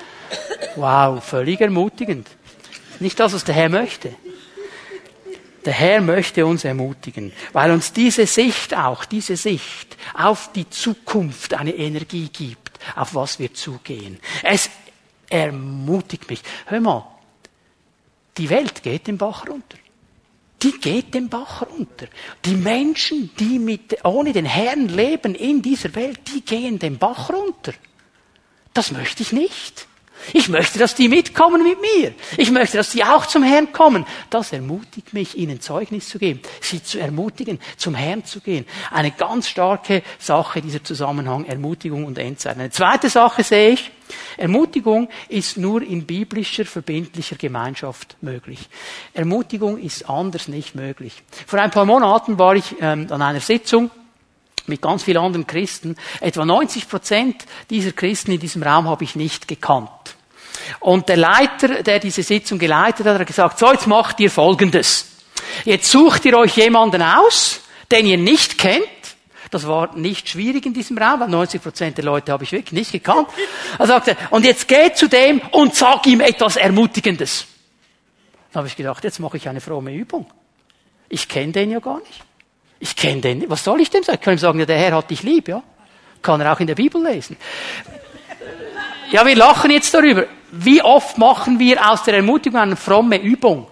[0.76, 2.28] Wow, völlig ermutigend.
[3.00, 4.14] Nicht das, was der Herr möchte.
[5.64, 11.54] Der Herr möchte uns ermutigen, weil uns diese Sicht auch, diese Sicht auf die Zukunft
[11.54, 14.18] eine Energie gibt, auf was wir zugehen.
[14.42, 14.70] Es
[15.28, 16.40] ermutigt mich.
[16.66, 17.06] Hör mal,
[18.38, 19.76] die Welt geht den Bach runter.
[20.62, 22.06] Die geht den Bach runter.
[22.44, 27.30] Die Menschen, die mit, ohne den Herrn leben in dieser Welt, die gehen den Bach
[27.30, 27.74] runter.
[28.78, 29.88] Das möchte ich nicht.
[30.32, 32.14] Ich möchte, dass die mitkommen mit mir.
[32.36, 34.06] Ich möchte, dass die auch zum Herrn kommen.
[34.30, 38.66] Das ermutigt mich, ihnen Zeugnis zu geben, sie zu ermutigen, zum Herrn zu gehen.
[38.92, 42.56] Eine ganz starke Sache dieser Zusammenhang, Ermutigung und Endzeit.
[42.56, 43.90] Eine zweite Sache sehe ich,
[44.36, 48.68] Ermutigung ist nur in biblischer, verbindlicher Gemeinschaft möglich.
[49.12, 51.24] Ermutigung ist anders nicht möglich.
[51.48, 53.90] Vor ein paar Monaten war ich ähm, an einer Sitzung
[54.68, 55.96] mit ganz vielen anderen Christen.
[56.20, 59.88] Etwa 90 Prozent dieser Christen in diesem Raum habe ich nicht gekannt.
[60.80, 65.06] Und der Leiter, der diese Sitzung geleitet hat, hat gesagt, so jetzt macht ihr Folgendes.
[65.64, 68.86] Jetzt sucht ihr euch jemanden aus, den ihr nicht kennt.
[69.50, 72.72] Das war nicht schwierig in diesem Raum, weil 90 Prozent der Leute habe ich wirklich
[72.72, 73.28] nicht gekannt.
[73.78, 77.46] Er sagte, und jetzt geht zu dem und sag ihm etwas Ermutigendes.
[78.52, 80.26] Dann habe ich gedacht, jetzt mache ich eine fromme Übung.
[81.08, 82.24] Ich kenne den ja gar nicht.
[82.80, 83.50] Ich kenne den.
[83.50, 84.18] Was soll ich dem sagen?
[84.18, 85.62] Ich kann ihm sagen, ja, der Herr hat dich lieb, ja.
[86.22, 87.36] Kann er auch in der Bibel lesen.
[89.10, 90.24] Ja, wir lachen jetzt darüber.
[90.50, 93.66] Wie oft machen wir aus der Ermutigung eine fromme Übung?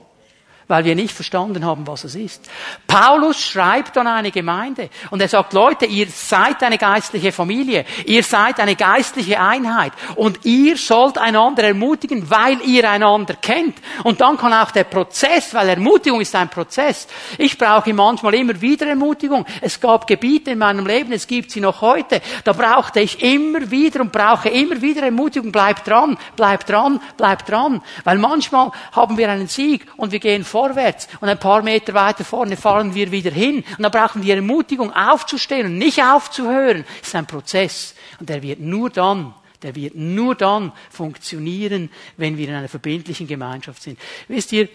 [0.69, 2.51] Weil wir nicht verstanden haben, was es ist.
[2.87, 8.23] Paulus schreibt an eine Gemeinde und er sagt, Leute, ihr seid eine geistliche Familie, ihr
[8.23, 13.77] seid eine geistliche Einheit und ihr sollt einander ermutigen, weil ihr einander kennt.
[14.03, 17.07] Und dann kann auch der Prozess, weil Ermutigung ist ein Prozess.
[17.39, 19.47] Ich brauche manchmal immer wieder Ermutigung.
[19.61, 23.71] Es gab Gebiete in meinem Leben, es gibt sie noch heute, da brauchte ich immer
[23.71, 25.53] wieder und brauche immer wieder Ermutigung.
[25.53, 27.83] Bleib dran, bleib dran, bleib dran.
[28.05, 32.25] Weil manchmal haben wir einen Sieg und wir gehen vorwärts und ein paar Meter weiter
[32.25, 33.63] vorne fallen wir wieder hin.
[33.77, 36.87] Und da brauchen wir Ermutigung, aufzustehen und nicht aufzuhören.
[37.01, 42.39] Das ist ein Prozess und der wird nur dann, der wird nur dann funktionieren, wenn
[42.39, 43.99] wir in einer verbindlichen Gemeinschaft sind.
[44.29, 44.71] Wisst ihr,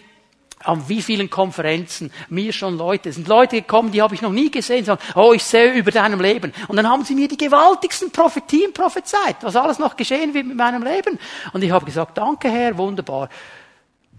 [0.60, 4.52] an wie vielen Konferenzen mir schon Leute, sind Leute gekommen, die habe ich noch nie
[4.52, 6.52] gesehen, sagen, oh, ich sehe über deinem Leben.
[6.68, 10.56] Und dann haben sie mir die gewaltigsten Prophetien prophezeit, was alles noch geschehen wird mit
[10.56, 11.18] meinem Leben.
[11.52, 13.28] Und ich habe gesagt, danke Herr, wunderbar.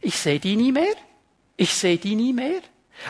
[0.01, 0.95] Ich sehe die nie mehr.
[1.55, 2.61] Ich sehe die nie mehr.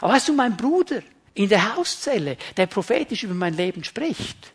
[0.01, 1.01] Aber weißt du, mein Bruder
[1.34, 4.53] in der Hauszelle, der prophetisch über mein Leben spricht,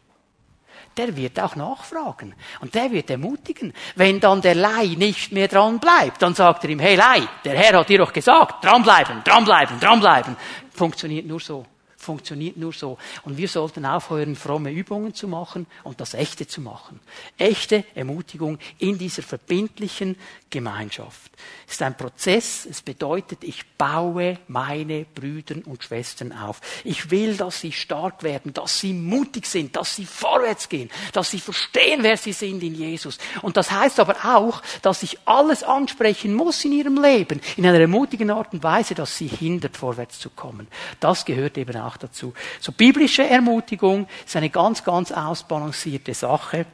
[0.96, 2.34] der wird auch nachfragen.
[2.60, 3.72] Und der wird ermutigen.
[3.94, 7.56] Wenn dann der Lei nicht mehr dran bleibt, dann sagt er ihm, hey Lei, der
[7.56, 10.36] Herr hat dir doch gesagt, dranbleiben, dranbleiben, dranbleiben.
[10.72, 11.64] Funktioniert nur so
[12.08, 12.96] funktioniert nur so.
[13.24, 17.00] Und wir sollten aufhören, fromme Übungen zu machen und das Echte zu machen.
[17.36, 20.16] Echte Ermutigung in dieser verbindlichen
[20.48, 21.30] Gemeinschaft.
[21.66, 22.64] Es ist ein Prozess.
[22.64, 26.62] Es bedeutet, ich baue meine Brüder und Schwestern auf.
[26.82, 31.30] Ich will, dass sie stark werden, dass sie mutig sind, dass sie vorwärts gehen, dass
[31.30, 33.18] sie verstehen, wer sie sind in Jesus.
[33.42, 37.80] Und das heißt aber auch, dass ich alles ansprechen muss in ihrem Leben, in einer
[37.80, 40.68] ermutigen Art und Weise, dass sie hindert, vorwärts zu kommen.
[41.00, 42.34] Das gehört eben auch dazu.
[42.60, 46.66] So biblische Ermutigung ist eine ganz, ganz ausbalancierte Sache.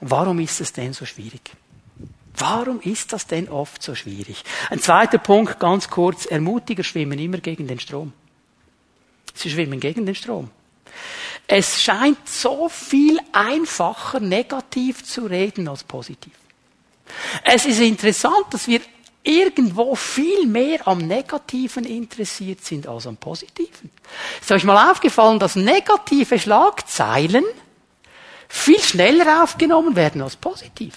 [0.00, 1.52] Und warum ist es denn so schwierig?
[2.36, 4.42] Warum ist das denn oft so schwierig?
[4.70, 6.26] Ein zweiter Punkt, ganz kurz.
[6.26, 8.12] Ermutiger schwimmen immer gegen den Strom.
[9.34, 10.50] Sie schwimmen gegen den Strom.
[11.46, 16.32] Es scheint so viel einfacher, negativ zu reden als positiv.
[17.44, 18.80] Es ist interessant, dass wir
[19.22, 23.90] irgendwo viel mehr am Negativen interessiert sind als am Positiven.
[24.40, 27.44] Ist euch mal aufgefallen, dass negative Schlagzeilen
[28.48, 30.96] viel schneller aufgenommen werden als positive?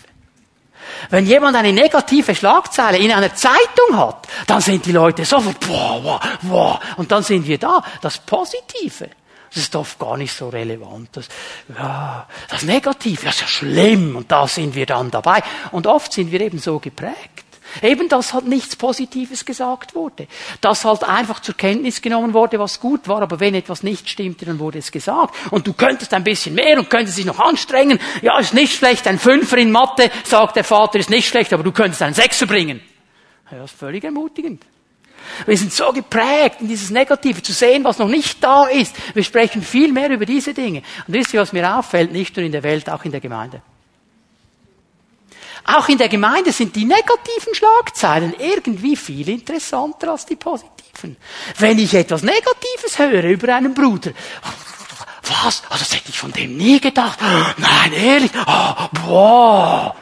[1.10, 6.02] Wenn jemand eine negative Schlagzeile in einer Zeitung hat, dann sind die Leute sofort, boah,
[6.02, 7.84] boah, boah, und dann sind wir da.
[8.02, 9.10] Das Positive,
[9.50, 11.10] das ist oft gar nicht so relevant.
[11.14, 11.28] Das,
[11.76, 15.42] ja, das Negative, das ist ja schlimm, und da sind wir dann dabei.
[15.72, 17.44] Und oft sind wir eben so geprägt.
[17.82, 20.28] Eben, dass halt nichts Positives gesagt wurde.
[20.62, 24.46] Dass halt einfach zur Kenntnis genommen wurde, was gut war, aber wenn etwas nicht stimmte,
[24.46, 25.36] dann wurde es gesagt.
[25.52, 28.00] Und du könntest ein bisschen mehr und könntest dich noch anstrengen.
[28.22, 31.64] Ja, ist nicht schlecht, ein Fünfer in Mathe, sagt der Vater, ist nicht schlecht, aber
[31.64, 32.82] du könntest einen Sechser bringen.
[33.52, 34.64] Ja, das ist völlig ermutigend.
[35.46, 38.96] Wir sind so geprägt in dieses Negative, zu sehen, was noch nicht da ist.
[39.14, 40.84] Wir sprechen viel mehr über diese Dinge.
[41.08, 42.12] Und wisst ihr, was mir auffällt?
[42.12, 43.62] Nicht nur in der Welt, auch in der Gemeinde.
[45.67, 51.17] Auch in der Gemeinde sind die negativen Schlagzeilen irgendwie viel interessanter als die positiven.
[51.58, 54.12] Wenn ich etwas Negatives höre über einen Bruder,
[55.23, 55.63] was?
[55.69, 57.19] Also das hätte ich von dem nie gedacht.
[57.58, 58.32] Nein, ehrlich.
[58.45, 59.95] Oh, boah.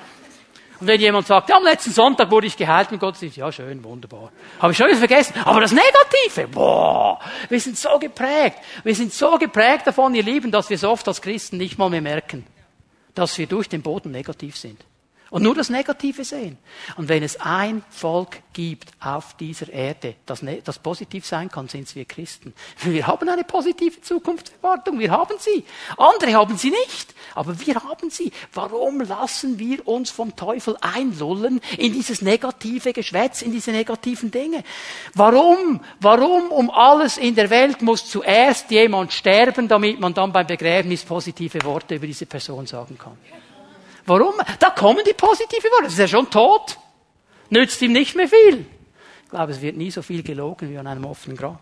[0.82, 3.82] Und wenn jemand sagt, ja, am letzten Sonntag wurde ich geheilt mit Gottesdienst, ja, schön,
[3.86, 4.34] wunderbar.
[4.60, 5.34] Habe ich schon wieder vergessen.
[5.46, 8.58] Aber das Negative, boah, wir sind so geprägt.
[8.84, 11.90] Wir sind so geprägt davon, ihr Lieben, dass wir es oft als Christen nicht mal
[11.90, 12.46] mehr merken,
[13.16, 14.84] dass wir durch den Boden negativ sind
[15.34, 16.60] und nur das Negative sehen.
[16.96, 21.68] Und wenn es ein Volk gibt auf dieser Erde, das, ne-, das positiv sein kann,
[21.68, 22.54] sind es wir Christen.
[22.84, 25.66] Wir haben eine positive Zukunftserwartung, wir haben sie.
[25.98, 28.32] Andere haben sie nicht, aber wir haben sie.
[28.54, 34.64] Warum lassen wir uns vom Teufel einlullen in dieses negative Geschwätz, in diese negativen Dinge?
[35.16, 35.82] Warum?
[36.00, 41.04] Warum um alles in der Welt muss zuerst jemand sterben, damit man dann beim Begräbnis
[41.04, 43.18] positive Worte über diese Person sagen kann?
[44.06, 44.34] Warum?
[44.60, 45.86] Da kommen die positiven Worte.
[45.86, 46.78] Das ist ja schon tot.
[47.50, 48.66] Nützt ihm nicht mehr viel.
[49.24, 51.60] Ich glaube, es wird nie so viel gelogen wie an einem offenen Grab.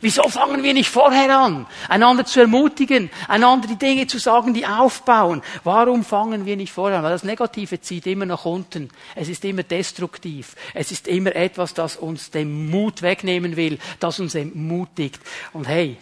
[0.00, 4.66] Wieso fangen wir nicht vorher an, einander zu ermutigen, einander die Dinge zu sagen, die
[4.66, 5.42] aufbauen?
[5.64, 7.04] Warum fangen wir nicht vorher an?
[7.04, 8.88] Weil das Negative zieht immer nach unten.
[9.14, 10.56] Es ist immer destruktiv.
[10.74, 15.20] Es ist immer etwas, das uns den Mut wegnehmen will, das uns entmutigt.
[15.52, 15.98] Und hey,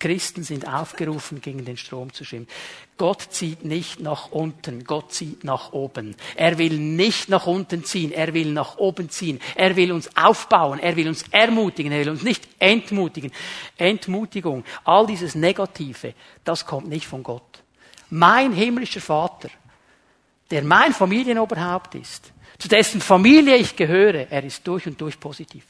[0.00, 2.46] Christen sind aufgerufen, gegen den Strom zu schwimmen.
[2.96, 6.14] Gott zieht nicht nach unten, Gott zieht nach oben.
[6.36, 9.40] Er will nicht nach unten ziehen, er will nach oben ziehen.
[9.56, 13.32] Er will uns aufbauen, er will uns ermutigen, er will uns nicht entmutigen.
[13.76, 17.62] Entmutigung, all dieses Negative, das kommt nicht von Gott.
[18.10, 19.50] Mein himmlischer Vater,
[20.50, 25.64] der mein Familienoberhaupt ist, zu dessen Familie ich gehöre, er ist durch und durch positiv.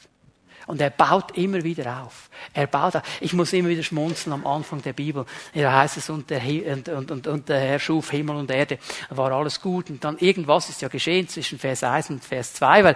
[0.69, 2.29] Und er baut immer wieder auf.
[2.53, 3.01] Er baut auf.
[3.21, 5.25] Ich muss immer wieder schmunzeln am Anfang der Bibel.
[5.55, 8.77] Da heißt es, und der, und, und, und, und der Herr schuf Himmel und Erde.
[9.09, 9.89] War alles gut.
[9.89, 12.95] Und dann irgendwas ist ja geschehen zwischen Vers 1 und Vers 2, weil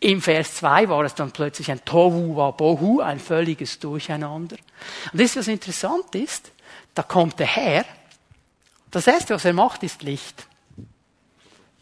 [0.00, 4.56] im Vers 2 war es dann plötzlich ein Tohu Wabohu, ein völliges Durcheinander.
[5.10, 6.52] Und das, was interessant ist,
[6.94, 7.86] da kommt der Herr.
[8.90, 10.46] Das erste, was er macht, ist Licht.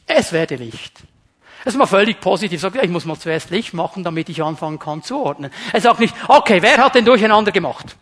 [0.07, 1.03] Es werde Licht.
[1.65, 2.61] Das ist mal völlig positiv.
[2.61, 5.51] Sagt, ja, ich muss mal zuerst Licht machen, damit ich anfangen kann zu ordnen.
[5.73, 7.97] Er sagt nicht, okay, wer hat denn durcheinander gemacht?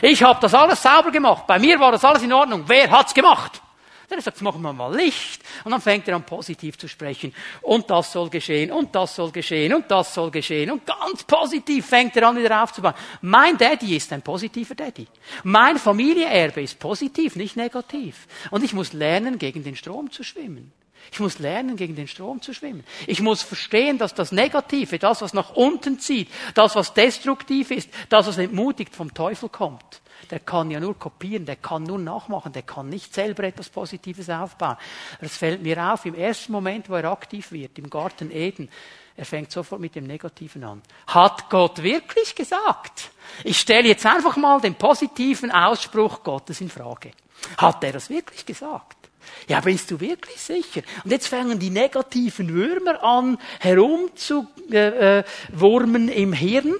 [0.00, 1.46] Ich habe das alles sauber gemacht.
[1.46, 2.64] Bei mir war das alles in Ordnung.
[2.66, 3.60] Wer hat's gemacht?
[4.08, 5.42] Er sagt, jetzt machen wir mal Licht.
[5.64, 7.34] Und dann fängt er an, positiv zu sprechen.
[7.62, 10.70] Und das soll geschehen, und das soll geschehen, und das soll geschehen.
[10.70, 12.94] Und ganz positiv fängt er an, wieder aufzubauen.
[13.22, 15.06] Mein Daddy ist ein positiver Daddy.
[15.44, 18.26] Mein Familienerbe ist positiv, nicht negativ.
[18.50, 20.72] Und ich muss lernen, gegen den Strom zu schwimmen.
[21.10, 22.84] Ich muss lernen, gegen den Strom zu schwimmen.
[23.06, 27.90] Ich muss verstehen, dass das Negative, das, was nach unten zieht, das, was destruktiv ist,
[28.08, 30.00] das, was entmutigt, vom Teufel kommt.
[30.30, 34.30] Der kann ja nur kopieren, der kann nur nachmachen, der kann nicht selber etwas Positives
[34.30, 34.76] aufbauen.
[35.20, 38.68] Das fällt mir auf, im ersten Moment, wo er aktiv wird, im Garten Eden,
[39.16, 40.82] er fängt sofort mit dem Negativen an.
[41.06, 43.10] Hat Gott wirklich gesagt?
[43.44, 47.10] Ich stelle jetzt einfach mal den positiven Ausspruch Gottes in Frage.
[47.58, 49.01] Hat er das wirklich gesagt?
[49.48, 50.82] Ja, bist du wirklich sicher?
[51.04, 56.74] Und jetzt fangen die negativen Würmer an, herumzuwurmen äh, äh, im Hirn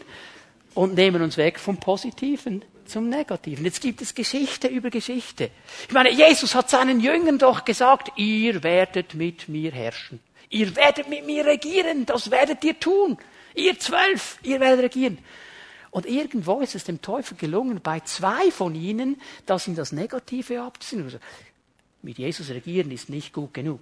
[0.75, 3.65] und nehmen uns weg vom Positiven zum Negativen.
[3.65, 5.51] Jetzt gibt es Geschichte über Geschichte.
[5.89, 10.21] Ich meine, Jesus hat seinen Jüngern doch gesagt, ihr werdet mit mir herrschen.
[10.51, 13.17] Ihr werdet mit mir regieren, das werdet ihr tun.
[13.55, 15.19] Ihr zwölf, ihr werdet regieren.
[15.91, 20.63] Und irgendwo ist es dem Teufel gelungen, bei zwei von ihnen das in das Negative
[20.63, 21.21] abzuziehen.
[22.03, 23.81] Mit Jesus regieren ist nicht gut genug.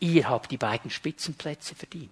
[0.00, 2.10] Ihr habt die beiden Spitzenplätze verdient.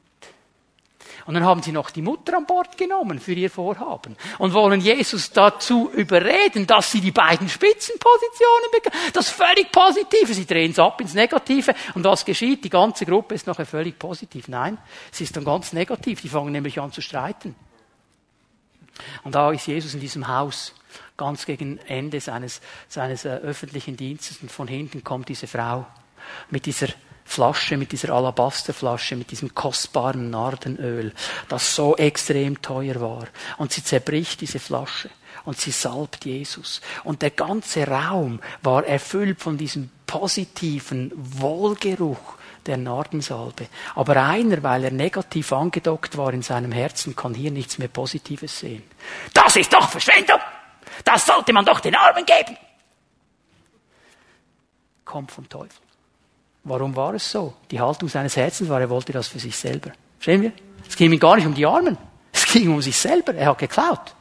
[1.24, 4.80] Und dann haben sie noch die Mutter an Bord genommen für ihr Vorhaben und wollen
[4.80, 9.12] Jesus dazu überreden, dass sie die beiden Spitzenpositionen bekommen.
[9.12, 10.34] Das völlig Positive.
[10.34, 11.74] Sie drehen es ab ins Negative.
[11.94, 12.64] Und was geschieht?
[12.64, 14.48] Die ganze Gruppe ist nachher völlig positiv.
[14.48, 14.78] Nein,
[15.12, 16.20] es ist dann ganz negativ.
[16.20, 17.54] Die fangen nämlich an zu streiten.
[19.24, 20.74] Und da ist Jesus in diesem Haus
[21.16, 25.86] ganz gegen Ende seines, seines äh, öffentlichen Dienstes und von hinten kommt diese Frau
[26.50, 26.88] mit dieser
[27.24, 31.12] Flasche, mit dieser Alabasterflasche, mit diesem kostbaren Nardenöl,
[31.48, 33.26] das so extrem teuer war.
[33.58, 35.10] Und sie zerbricht diese Flasche
[35.44, 36.80] und sie salbt Jesus.
[37.02, 43.66] Und der ganze Raum war erfüllt von diesem positiven Wohlgeruch der Nardensalbe.
[43.94, 48.60] Aber einer, weil er negativ angedockt war in seinem Herzen, kann hier nichts mehr Positives
[48.60, 48.84] sehen.
[49.34, 50.40] Das ist doch Verschwendung!
[51.04, 52.56] Das sollte man doch den Armen geben!
[55.04, 55.78] Kommt vom Teufel.
[56.64, 57.54] Warum war es so?
[57.70, 59.92] Die Haltung seines Herzens war, er wollte das für sich selber.
[60.18, 60.52] Verstehen wir?
[60.88, 61.96] Es ging ihm gar nicht um die Armen.
[62.32, 63.34] Es ging um sich selber.
[63.34, 64.14] Er hat geklaut.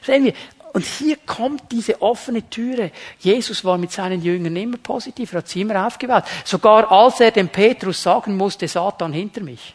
[0.00, 0.34] Verstehen wir?
[0.74, 2.92] Und hier kommt diese offene Türe.
[3.18, 6.24] Jesus war mit seinen Jüngern immer positiv, er hat sie immer aufgebaut.
[6.44, 9.74] Sogar als er dem Petrus sagen musste, Satan hinter mich.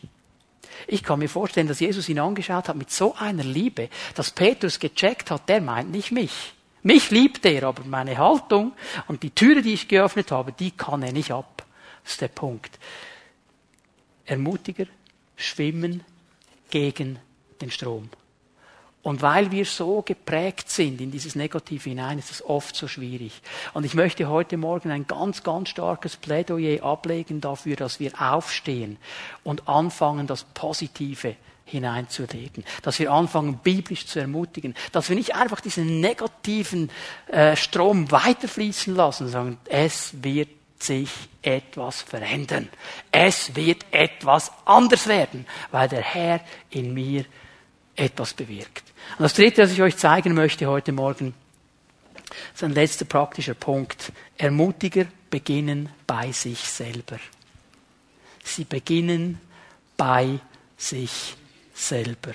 [0.88, 4.80] Ich kann mir vorstellen, dass Jesus ihn angeschaut hat mit so einer Liebe, dass Petrus
[4.80, 6.54] gecheckt hat, der meint nicht mich.
[6.82, 8.72] Mich liebt er, aber meine Haltung
[9.08, 11.66] und die Türe, die ich geöffnet habe, die kann er nicht ab.
[12.04, 12.80] Das ist der Punkt.
[14.26, 14.86] Ermutiger
[15.36, 16.06] schwimmen
[16.70, 17.20] gegen
[17.60, 18.10] den Strom.
[19.04, 23.42] Und weil wir so geprägt sind in dieses Negative hinein, ist es oft so schwierig.
[23.74, 28.98] Und ich möchte heute Morgen ein ganz, ganz starkes Plädoyer ablegen dafür, dass wir aufstehen
[29.44, 32.64] und anfangen, das Positive hineinzulegen.
[32.82, 34.76] Dass wir anfangen, biblisch zu ermutigen.
[34.92, 36.90] Dass wir nicht einfach diesen negativen
[37.28, 41.10] äh, Strom weiterfließen lassen, sondern es wird sich
[41.42, 42.70] etwas verändern.
[43.12, 47.26] Es wird etwas anders werden, weil der Herr in mir
[47.96, 48.87] etwas bewirkt.
[49.18, 51.34] Und das dritte, was ich euch zeigen möchte heute Morgen,
[52.54, 54.12] ist ein letzter praktischer Punkt.
[54.38, 57.20] Ermutiger beginnen bei sich selber.
[58.44, 59.40] Sie beginnen
[59.96, 60.40] bei
[60.78, 61.36] sich
[61.74, 62.34] selber.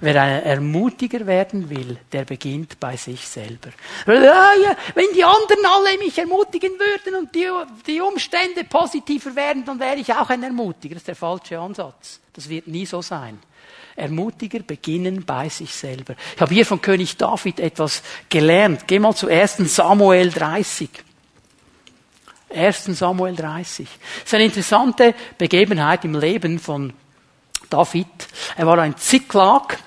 [0.00, 3.70] Wer ein Ermutiger werden will, der beginnt bei sich selber.
[4.04, 7.48] Wenn die anderen alle mich ermutigen würden und die,
[7.86, 10.94] die Umstände positiver werden, dann wäre ich auch ein Ermutiger.
[10.94, 12.20] Das ist der falsche Ansatz.
[12.32, 13.38] Das wird nie so sein.
[13.96, 16.14] Ermutiger beginnen bei sich selber.
[16.34, 18.86] Ich habe hier von König David etwas gelernt.
[18.86, 19.58] Geh mal zu 1.
[19.74, 20.88] Samuel 30.
[22.54, 22.84] 1.
[22.84, 23.88] Samuel 30.
[23.88, 26.92] Das ist eine interessante Begebenheit im Leben von
[27.68, 28.06] David.
[28.56, 29.78] Er war ein Ziklag,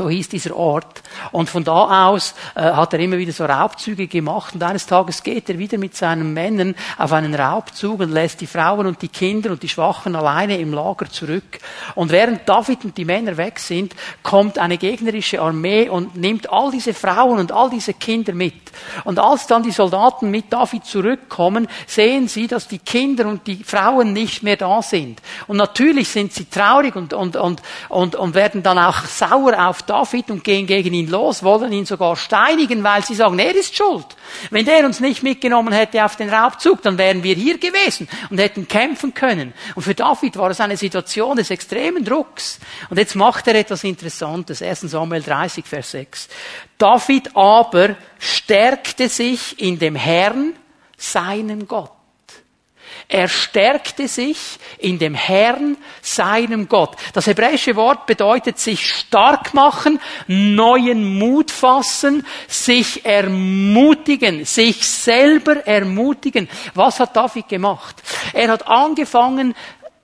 [0.00, 1.02] so hieß dieser Ort.
[1.30, 4.54] Und von da aus äh, hat er immer wieder so Raubzüge gemacht.
[4.54, 8.46] Und eines Tages geht er wieder mit seinen Männern auf einen Raubzug und lässt die
[8.46, 11.58] Frauen und die Kinder und die Schwachen alleine im Lager zurück.
[11.96, 16.70] Und während David und die Männer weg sind, kommt eine gegnerische Armee und nimmt all
[16.70, 18.54] diese Frauen und all diese Kinder mit.
[19.04, 23.62] Und als dann die Soldaten mit David zurückkommen, sehen sie, dass die Kinder und die
[23.64, 25.20] Frauen nicht mehr da sind.
[25.46, 27.60] Und natürlich sind sie traurig und, und, und,
[27.90, 31.84] und, und werden dann auch sauer auf David und gehen gegen ihn los, wollen ihn
[31.84, 34.06] sogar steinigen, weil sie sagen, er ist schuld.
[34.50, 38.38] Wenn der uns nicht mitgenommen hätte auf den Raubzug, dann wären wir hier gewesen und
[38.38, 39.52] hätten kämpfen können.
[39.74, 42.60] Und für David war es eine Situation des extremen Drucks.
[42.88, 44.62] Und jetzt macht er etwas Interessantes.
[44.62, 44.82] 1.
[44.82, 46.28] Samuel 30, Vers 6.
[46.78, 50.54] David aber stärkte sich in dem Herrn,
[50.96, 51.99] seinem Gott.
[53.12, 54.38] Er stärkte sich
[54.78, 56.94] in dem Herrn, seinem Gott.
[57.12, 66.48] Das hebräische Wort bedeutet sich stark machen, neuen Mut fassen, sich ermutigen, sich selber ermutigen.
[66.74, 68.00] Was hat David gemacht?
[68.32, 69.56] Er hat angefangen,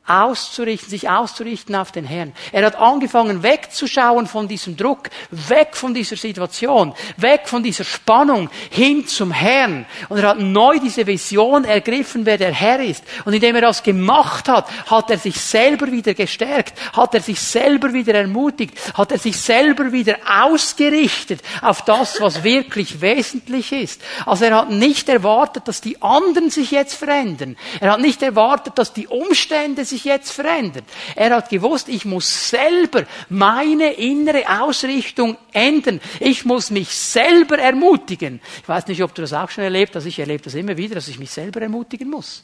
[0.07, 2.32] auszurichten, sich auszurichten auf den Herrn.
[2.52, 8.50] Er hat angefangen wegzuschauen von diesem Druck, weg von dieser Situation, weg von dieser Spannung
[8.70, 9.86] hin zum Herrn.
[10.09, 13.04] Und er hat neu diese Vision ergriffen, wer der Herr ist.
[13.24, 17.40] Und indem er das gemacht hat, hat er sich selber wieder gestärkt, hat er sich
[17.40, 24.02] selber wieder ermutigt, hat er sich selber wieder ausgerichtet auf das, was wirklich wesentlich ist.
[24.24, 27.57] Also er hat nicht erwartet, dass die anderen sich jetzt verändern.
[27.80, 30.84] Er hat nicht erwartet, dass die Umstände sich sich jetzt verändert.
[31.14, 36.01] Er hat gewusst, ich muss selber meine innere Ausrichtung ändern.
[36.20, 38.40] Ich muss mich selber ermutigen.
[38.62, 40.07] Ich weiß nicht, ob du das auch schon erlebt hast.
[40.07, 42.42] Ich erlebe das immer wieder, dass ich mich selber ermutigen muss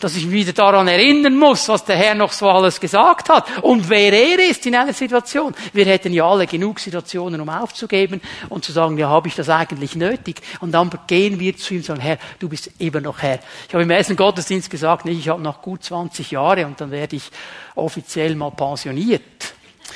[0.00, 3.46] dass ich mich wieder daran erinnern muss, was der Herr noch so alles gesagt hat
[3.62, 5.54] und wer er ist in einer Situation.
[5.72, 9.48] Wir hätten ja alle genug Situationen, um aufzugeben und zu sagen, ja, habe ich das
[9.48, 10.40] eigentlich nötig?
[10.60, 13.38] Und dann gehen wir zu ihm und sagen, Herr, du bist immer noch Herr.
[13.68, 16.90] Ich habe im ersten Gottesdienst gesagt, nee, ich habe noch gut 20 Jahre und dann
[16.90, 17.30] werde ich
[17.74, 19.22] offiziell mal pensioniert.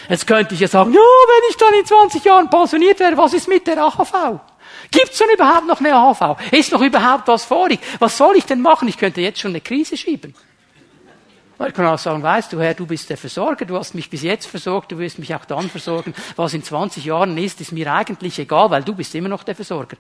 [0.09, 3.35] Jetzt könnte ich ja sagen, ja, wenn ich dann in 20 Jahren pensioniert wäre, was
[3.35, 4.41] ist mit der AHV?
[4.91, 6.53] Gibt's denn überhaupt noch eine AHV?
[6.53, 7.81] Ist noch überhaupt was vorig?
[7.99, 8.89] Was soll ich denn machen?
[8.89, 10.35] Ich könnte jetzt schon eine Krise schieben.
[11.67, 14.23] Ich kann auch sagen, weißt du, Herr, du bist der Versorger, du hast mich bis
[14.23, 16.15] jetzt versorgt, du wirst mich auch dann versorgen.
[16.35, 19.55] Was in 20 Jahren ist, ist mir eigentlich egal, weil du bist immer noch der
[19.55, 19.99] Versorger.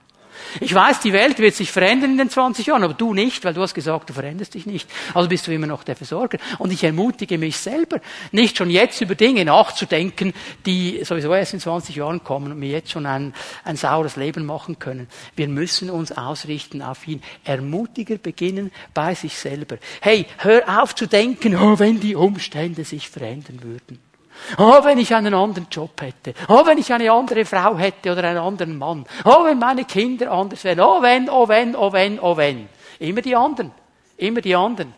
[0.60, 3.54] Ich weiß, die Welt wird sich verändern in den 20 Jahren, aber du nicht, weil
[3.54, 4.88] du hast gesagt, du veränderst dich nicht.
[5.14, 6.38] Also bist du immer noch der Versorger.
[6.58, 8.00] Und ich ermutige mich selber,
[8.32, 10.32] nicht schon jetzt über Dinge nachzudenken,
[10.66, 14.44] die sowieso erst in 20 Jahren kommen und mir jetzt schon ein, ein saures Leben
[14.44, 15.08] machen können.
[15.36, 17.22] Wir müssen uns ausrichten auf ihn.
[17.44, 19.78] Ermutiger beginnen bei sich selber.
[20.00, 24.09] Hey, hör auf zu denken, oh, wenn die Umstände sich verändern würden.
[24.58, 26.34] Oh, wenn ich einen anderen Job hätte.
[26.48, 29.04] Oh, wenn ich eine andere Frau hätte oder einen anderen Mann.
[29.24, 30.80] Oh, wenn meine Kinder anders wären.
[30.80, 32.68] Oh, wenn, oh, wenn, oh, wenn, oh, wenn.
[32.98, 33.72] Immer die anderen.
[34.16, 34.94] Immer die anderen.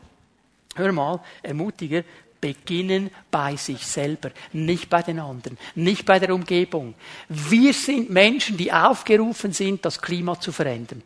[0.75, 2.03] Hör mal, ermutiger,
[2.41, 6.95] beginnen bei sich selber, nicht bei den anderen, nicht bei der Umgebung.
[7.29, 11.03] Wir sind Menschen, die aufgerufen sind, das Klima zu verändern.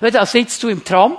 [0.00, 1.16] Da sitzt du im Tram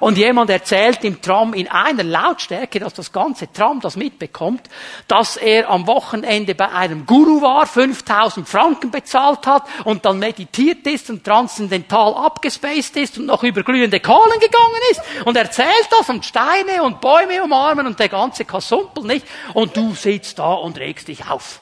[0.00, 4.62] und jemand erzählt im Tram in einer Lautstärke, dass das ganze Tram das mitbekommt,
[5.06, 10.86] dass er am Wochenende bei einem Guru war, 5000 Franken bezahlt hat und dann meditiert
[10.86, 16.08] ist und transzendental abgespaced ist und noch über glühende Kohlen gegangen ist und erzählt das
[16.08, 20.78] und Steine und Bäume umarmen und der ganze Kasumpel nicht und du sitzt da und
[20.78, 21.60] regst dich auf.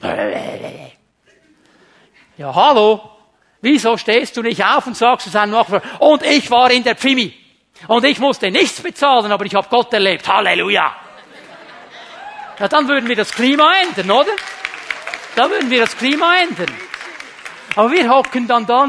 [2.38, 3.11] Ja, hallo.
[3.62, 6.96] Wieso stehst du nicht auf und sagst zu seinem Nachbarn, und ich war in der
[6.96, 7.32] Pfimi.
[7.88, 10.28] Und ich musste nichts bezahlen, aber ich habe Gott erlebt.
[10.28, 10.94] Halleluja.
[12.58, 14.32] Ja, dann würden wir das Klima ändern, oder?
[15.36, 16.72] Dann würden wir das Klima ändern.
[17.74, 18.86] Aber wir hocken dann da,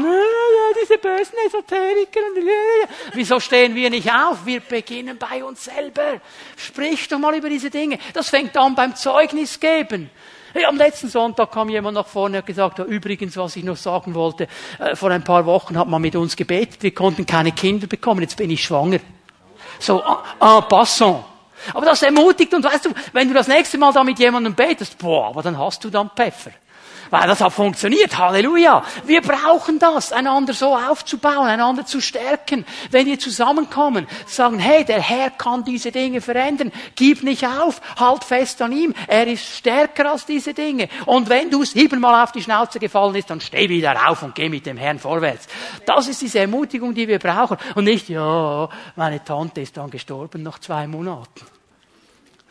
[0.80, 2.20] diese bösen Esoteriker.
[3.14, 4.44] Wieso stehen wir nicht auf?
[4.44, 6.20] Wir beginnen bei uns selber.
[6.56, 7.98] Sprich doch mal über diese Dinge.
[8.12, 10.10] Das fängt an beim Zeugnis geben.
[10.56, 13.64] Hey, am letzten Sonntag kam jemand nach vorne und hat gesagt, ja, übrigens, was ich
[13.64, 14.46] noch sagen wollte,
[14.78, 18.20] äh, vor ein paar Wochen hat man mit uns gebetet, wir konnten keine Kinder bekommen,
[18.20, 19.00] jetzt bin ich schwanger.
[19.80, 20.00] So,
[20.40, 21.24] en passant.
[21.72, 24.96] Aber das ermutigt und weißt du, wenn du das nächste Mal da mit jemandem betest,
[24.96, 26.52] boah, aber dann hast du dann Pfeffer
[27.10, 28.16] weil das hat funktioniert.
[28.18, 28.82] Halleluja.
[29.04, 32.64] Wir brauchen das, einander so aufzubauen, einander zu stärken.
[32.90, 36.72] Wenn wir zusammenkommen, sagen, hey, der Herr kann diese Dinge verändern.
[36.96, 38.94] Gib nicht auf, halt fest an ihm.
[39.06, 40.88] Er ist stärker als diese Dinge.
[41.06, 44.48] Und wenn du siebenmal auf die Schnauze gefallen ist, dann steh wieder auf und geh
[44.48, 45.46] mit dem Herrn vorwärts.
[45.86, 47.56] Das ist diese Ermutigung, die wir brauchen.
[47.74, 51.53] Und nicht, ja, meine Tante ist dann gestorben nach zwei Monaten.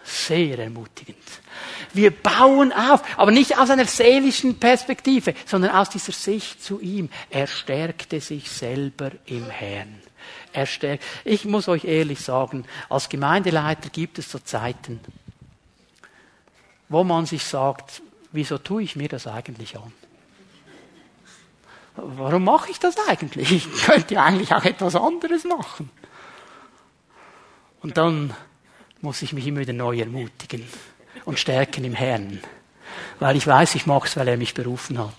[0.04, 1.18] Sehr ermutigend.
[1.93, 7.10] Wir bauen auf, aber nicht aus einer seelischen Perspektive, sondern aus dieser Sicht zu ihm.
[7.30, 10.01] Er stärkte sich selber im Herrn.
[10.51, 11.04] Er stärkt.
[11.24, 14.99] Ich muss euch ehrlich sagen, als Gemeindeleiter gibt es so Zeiten,
[16.89, 18.01] wo man sich sagt,
[18.32, 19.93] wieso tue ich mir das eigentlich an?
[21.95, 23.51] Warum mache ich das eigentlich?
[23.51, 25.89] Ich könnte ja eigentlich auch etwas anderes machen.
[27.82, 28.34] Und dann
[29.04, 30.64] muss ich mich immer wieder neu ermutigen
[31.26, 32.39] und stärken im Herrn.
[33.20, 35.14] Weil ich weiß, ich mache es, weil er mich berufen hat.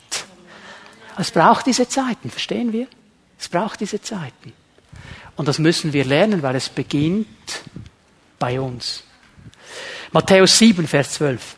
[1.18, 2.86] Es braucht diese Zeiten, verstehen wir?
[3.38, 4.54] Es braucht diese Zeiten.
[5.36, 7.26] Und das müssen wir lernen, weil es beginnt
[8.38, 9.04] bei uns.
[10.12, 11.56] Matthäus 7, Vers 12.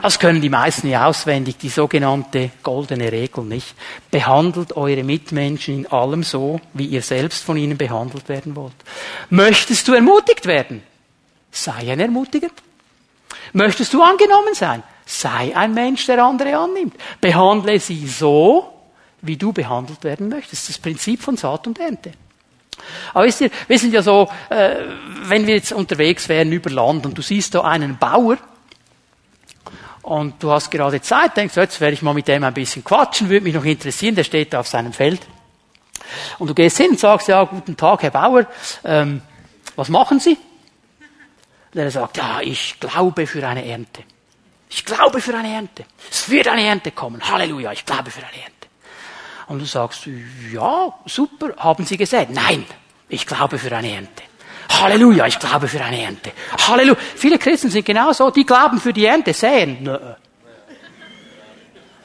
[0.00, 3.74] Das können die meisten ja auswendig, die sogenannte goldene Regel, nicht?
[4.10, 8.74] Behandelt eure Mitmenschen in allem so, wie ihr selbst von ihnen behandelt werden wollt.
[9.28, 10.82] Möchtest du ermutigt werden?
[11.56, 12.48] Sei ein Ermutiger.
[13.52, 14.82] Möchtest du angenommen sein?
[15.06, 16.94] Sei ein Mensch, der andere annimmt.
[17.20, 18.72] Behandle sie so,
[19.22, 20.68] wie du behandelt werden möchtest.
[20.68, 22.12] Das Prinzip von Saat und Ernte.
[23.14, 24.76] Aber wisst ihr, wir sind ja so, äh,
[25.22, 28.36] wenn wir jetzt unterwegs wären über Land und du siehst da einen Bauer
[30.02, 33.30] und du hast gerade Zeit, denkst, jetzt werde ich mal mit dem ein bisschen quatschen,
[33.30, 35.20] würde mich noch interessieren, der steht da auf seinem Feld.
[36.38, 38.46] Und du gehst hin und sagst, ja, guten Tag, Herr Bauer,
[38.84, 39.22] ähm,
[39.74, 40.36] was machen Sie?
[41.76, 44.02] Und er sagt, ja, ich glaube für eine Ernte.
[44.70, 45.84] Ich glaube für eine Ernte.
[46.10, 47.20] Es wird eine Ernte kommen.
[47.22, 48.66] Halleluja, ich glaube für eine Ernte.
[49.48, 50.08] Und du sagst,
[50.50, 52.30] ja, super, haben Sie gesät?
[52.30, 52.64] Nein,
[53.10, 54.22] ich glaube für eine Ernte.
[54.70, 56.32] Halleluja, ich glaube für eine Ernte.
[56.66, 56.98] Halleluja.
[57.14, 59.84] Viele Christen sind genauso, die glauben für die Ernte, säen.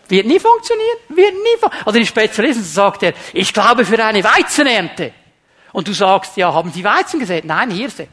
[0.10, 1.88] Wird nie funktionieren, wird nie funktionieren.
[1.88, 5.14] Oder die Spezialisten sagt er, ich glaube für eine Weizenernte.
[5.72, 7.46] Und du sagst, ja, haben Sie Weizen gesät?
[7.46, 8.10] Nein, Hirse.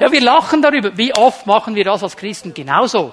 [0.00, 0.96] Ja, wir lachen darüber.
[0.96, 3.12] Wie oft machen wir das als Christen genauso?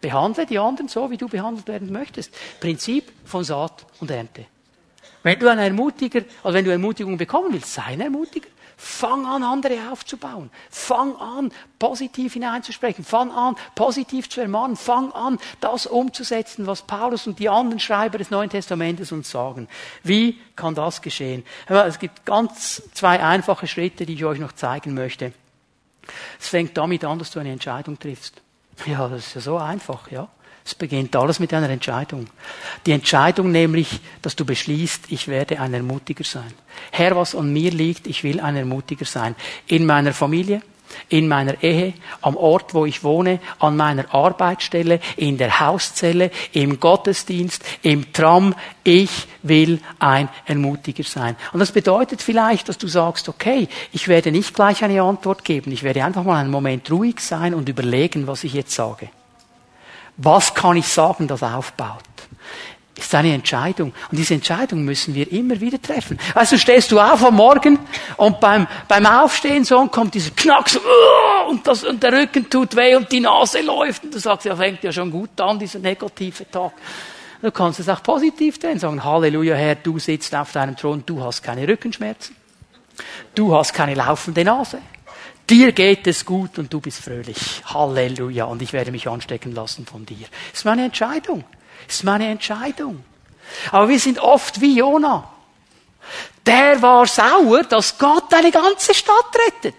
[0.00, 2.32] Behandle die anderen so, wie du behandelt werden möchtest.
[2.60, 4.46] Prinzip von Saat und Ernte.
[5.22, 8.48] Wenn du ein Ermutiger, also wenn du Ermutigung bekommen willst, sei ein Ermutiger.
[8.80, 10.50] Fang an, andere aufzubauen.
[10.70, 11.50] Fang an,
[11.80, 13.04] positiv hineinzusprechen.
[13.04, 14.76] Fang an, positiv zu ermahnen.
[14.76, 19.66] Fang an, das umzusetzen, was Paulus und die anderen Schreiber des Neuen Testamentes uns sagen.
[20.04, 21.42] Wie kann das geschehen?
[21.66, 25.32] Es gibt ganz zwei einfache Schritte, die ich euch noch zeigen möchte.
[26.40, 28.40] Es fängt damit an, dass du eine Entscheidung triffst.
[28.86, 30.28] Ja, das ist ja so einfach, ja.
[30.64, 32.26] Es beginnt alles mit einer Entscheidung.
[32.84, 36.52] Die Entscheidung nämlich, dass du beschließt, ich werde ein Ermutiger sein.
[36.90, 39.34] Herr, was an mir liegt, ich will ein Ermutiger sein.
[39.66, 40.60] In meiner Familie,
[41.08, 46.80] in meiner Ehe, am Ort, wo ich wohne, an meiner Arbeitsstelle, in der Hauszelle, im
[46.80, 48.54] Gottesdienst, im Tram.
[48.84, 51.36] Ich will ein Ermutiger sein.
[51.52, 55.72] Und das bedeutet vielleicht, dass du sagst, okay, ich werde nicht gleich eine Antwort geben.
[55.72, 59.08] Ich werde einfach mal einen Moment ruhig sein und überlegen, was ich jetzt sage.
[60.16, 62.02] Was kann ich sagen, das aufbaut?
[62.98, 63.92] Ist eine Entscheidung.
[64.10, 66.18] Und diese Entscheidung müssen wir immer wieder treffen.
[66.34, 67.78] Also stehst du auf am Morgen
[68.16, 70.80] und beim, beim Aufstehen so und kommt dieser Knack so,
[71.48, 74.56] und, das, und der Rücken tut weh und die Nase läuft und du sagst, ja,
[74.56, 76.72] fängt ja schon gut an, dieser negative Tag.
[77.40, 81.22] Du kannst es auch positiv drehen, sagen, Halleluja, Herr, du sitzt auf deinem Thron, du
[81.22, 82.34] hast keine Rückenschmerzen.
[83.32, 84.80] Du hast keine laufende Nase.
[85.48, 87.62] Dir geht es gut und du bist fröhlich.
[87.64, 88.46] Halleluja.
[88.46, 90.26] Und ich werde mich anstecken lassen von dir.
[90.50, 91.44] Das ist meine Entscheidung.
[91.88, 93.02] Das ist meine Entscheidung.
[93.72, 95.28] Aber wir sind oft wie Jona.
[96.44, 99.74] Der war sauer, dass Gott eine ganze Stadt rettet.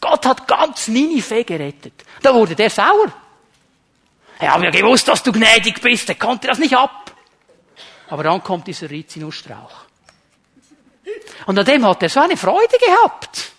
[0.00, 2.02] Gott hat ganz Ninive gerettet.
[2.22, 3.12] Da wurde der sauer.
[4.38, 6.08] Er hat ja gewusst, dass du gnädig bist.
[6.08, 7.12] Er konnte das nicht ab.
[8.08, 9.84] Aber dann kommt dieser Rizinusstrauch.
[11.46, 13.53] Und an dem hat er so eine Freude gehabt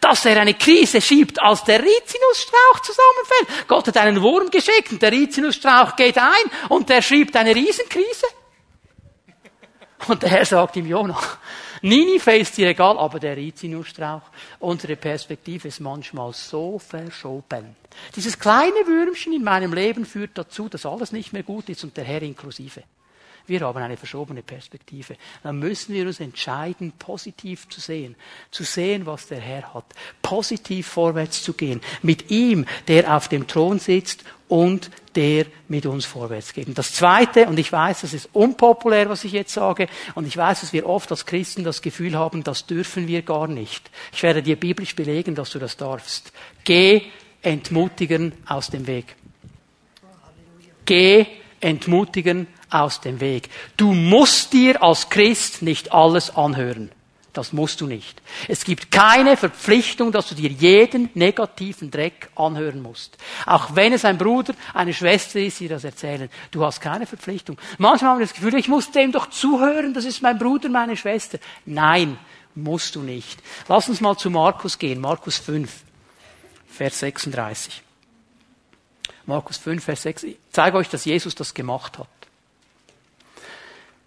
[0.00, 3.68] dass er eine Krise schiebt, als der Rizinusstrauch zusammenfällt.
[3.68, 8.26] Gott hat einen Wurm geschickt und der Rizinusstrauch geht ein und der schiebt eine Riesenkrise.
[10.08, 11.20] Und der Herr sagt ihm, Jonah,
[11.82, 14.22] Ninive ist dir egal, aber der Rizinusstrauch,
[14.60, 17.76] unsere Perspektive ist manchmal so verschoben.
[18.14, 21.96] Dieses kleine Würmchen in meinem Leben führt dazu, dass alles nicht mehr gut ist und
[21.96, 22.84] der Herr inklusive.
[23.46, 25.16] Wir haben eine verschobene Perspektive.
[25.42, 28.14] Dann müssen wir uns entscheiden, positiv zu sehen.
[28.50, 29.84] Zu sehen, was der Herr hat.
[30.22, 31.80] Positiv vorwärts zu gehen.
[32.02, 36.68] Mit ihm, der auf dem Thron sitzt und der mit uns vorwärts geht.
[36.68, 40.36] Und das Zweite, und ich weiß, das ist unpopulär, was ich jetzt sage, und ich
[40.36, 43.90] weiß, dass wir oft als Christen das Gefühl haben, das dürfen wir gar nicht.
[44.12, 46.32] Ich werde dir biblisch belegen, dass du das darfst.
[46.64, 47.02] Geh
[47.40, 49.16] entmutigen aus dem Weg.
[50.84, 51.26] Geh
[51.60, 53.48] entmutigen aus dem Weg.
[53.76, 56.90] Du musst dir als Christ nicht alles anhören.
[57.32, 58.20] Das musst du nicht.
[58.46, 63.16] Es gibt keine Verpflichtung, dass du dir jeden negativen Dreck anhören musst.
[63.46, 66.28] Auch wenn es ein Bruder, eine Schwester ist, die das erzählen.
[66.50, 67.56] Du hast keine Verpflichtung.
[67.78, 70.94] Manchmal haben wir das Gefühl, ich muss dem doch zuhören, das ist mein Bruder, meine
[70.94, 71.38] Schwester.
[71.64, 72.18] Nein,
[72.54, 73.38] musst du nicht.
[73.66, 75.00] Lass uns mal zu Markus gehen.
[75.00, 75.70] Markus 5,
[76.68, 77.82] Vers 36.
[79.24, 80.22] Markus 5, Vers 6.
[80.24, 82.08] Ich zeige euch, dass Jesus das gemacht hat.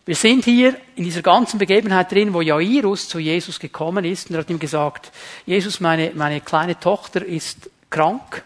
[0.06, 4.36] Wir sind hier in dieser ganzen Begebenheit drin, wo Jairus zu Jesus gekommen ist und
[4.36, 5.12] er hat ihm gesagt,
[5.46, 8.44] Jesus, meine, meine kleine Tochter ist krank.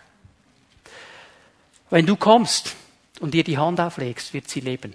[1.90, 2.76] Wenn du kommst
[3.20, 4.94] und ihr die Hand auflegst, wird sie leben.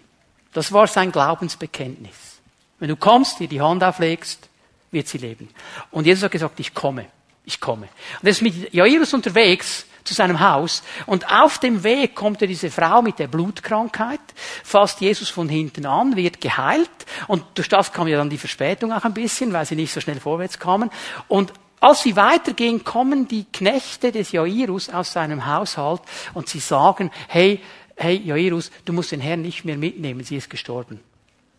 [0.54, 2.40] Das war sein Glaubensbekenntnis.
[2.78, 4.48] Wenn du kommst, ihr die Hand auflegst,
[4.90, 5.50] wird sie leben.
[5.90, 7.06] Und Jesus hat gesagt, ich komme.
[7.44, 7.88] ich komme.
[8.20, 12.48] Und er ist mit Jairus unterwegs zu seinem Haus und auf dem Weg kommt er
[12.48, 14.20] diese Frau mit der Blutkrankheit,
[14.62, 16.90] fasst Jesus von hinten an, wird geheilt
[17.26, 20.00] und durch das kam ja dann die Verspätung auch ein bisschen, weil sie nicht so
[20.00, 20.90] schnell vorwärts kamen
[21.28, 26.00] und als sie weitergehen, kommen die Knechte des Jairus aus seinem Haushalt
[26.32, 27.60] und sie sagen, hey,
[27.96, 31.00] hey Jairus, du musst den Herrn nicht mehr mitnehmen, sie ist gestorben.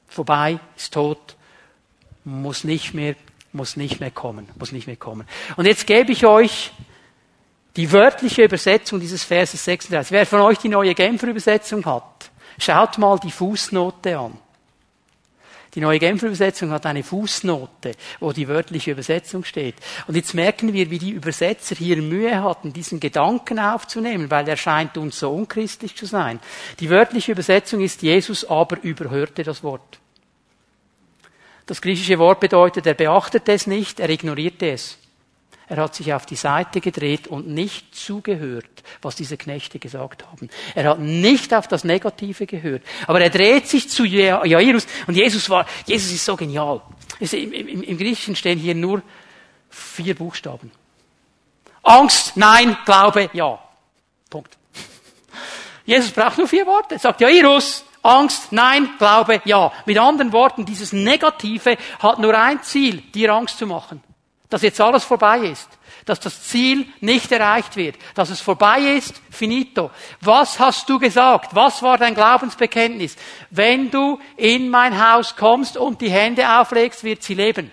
[0.07, 1.35] Vorbei, ist tot,
[2.23, 3.15] muss nicht mehr,
[3.53, 5.27] muss nicht mehr kommen, muss nicht mehr kommen.
[5.57, 6.71] Und jetzt gebe ich euch
[7.75, 10.11] die wörtliche Übersetzung dieses Verses 36.
[10.11, 14.37] Wer von euch die neue Genfer Übersetzung hat, schaut mal die Fußnote an.
[15.73, 19.75] Die neue Genfer Übersetzung hat eine Fußnote, wo die wörtliche Übersetzung steht.
[20.07, 24.55] Und jetzt merken wir, wie die Übersetzer hier Mühe hatten, diesen Gedanken aufzunehmen, weil er
[24.55, 26.39] scheint uns so unchristlich zu sein.
[26.79, 29.99] Die wörtliche Übersetzung ist, Jesus aber überhörte das Wort.
[31.65, 34.97] Das griechische Wort bedeutet, er beachtete es nicht, er ignorierte es.
[35.67, 40.49] Er hat sich auf die Seite gedreht und nicht zugehört, was diese Knechte gesagt haben.
[40.75, 42.83] Er hat nicht auf das Negative gehört.
[43.07, 46.81] Aber er dreht sich zu Jairus und Jesus war, Jesus ist so genial.
[47.19, 49.01] Im, im, Im Griechischen stehen hier nur
[49.69, 50.71] vier Buchstaben.
[51.81, 53.59] Angst, nein, Glaube, ja.
[54.29, 54.57] Punkt.
[55.85, 56.95] Jesus braucht nur vier Worte.
[56.95, 59.71] Er sagt Jairus, Angst, nein, Glaube, ja.
[59.87, 64.03] Mit anderen Worten, dieses Negative hat nur ein Ziel, dir Angst zu machen
[64.49, 65.67] dass jetzt alles vorbei ist,
[66.05, 69.91] dass das Ziel nicht erreicht wird, dass es vorbei ist, finito.
[70.21, 71.55] Was hast du gesagt?
[71.55, 73.15] Was war dein Glaubensbekenntnis?
[73.49, 77.71] Wenn du in mein Haus kommst und die Hände auflegst, wird sie leben.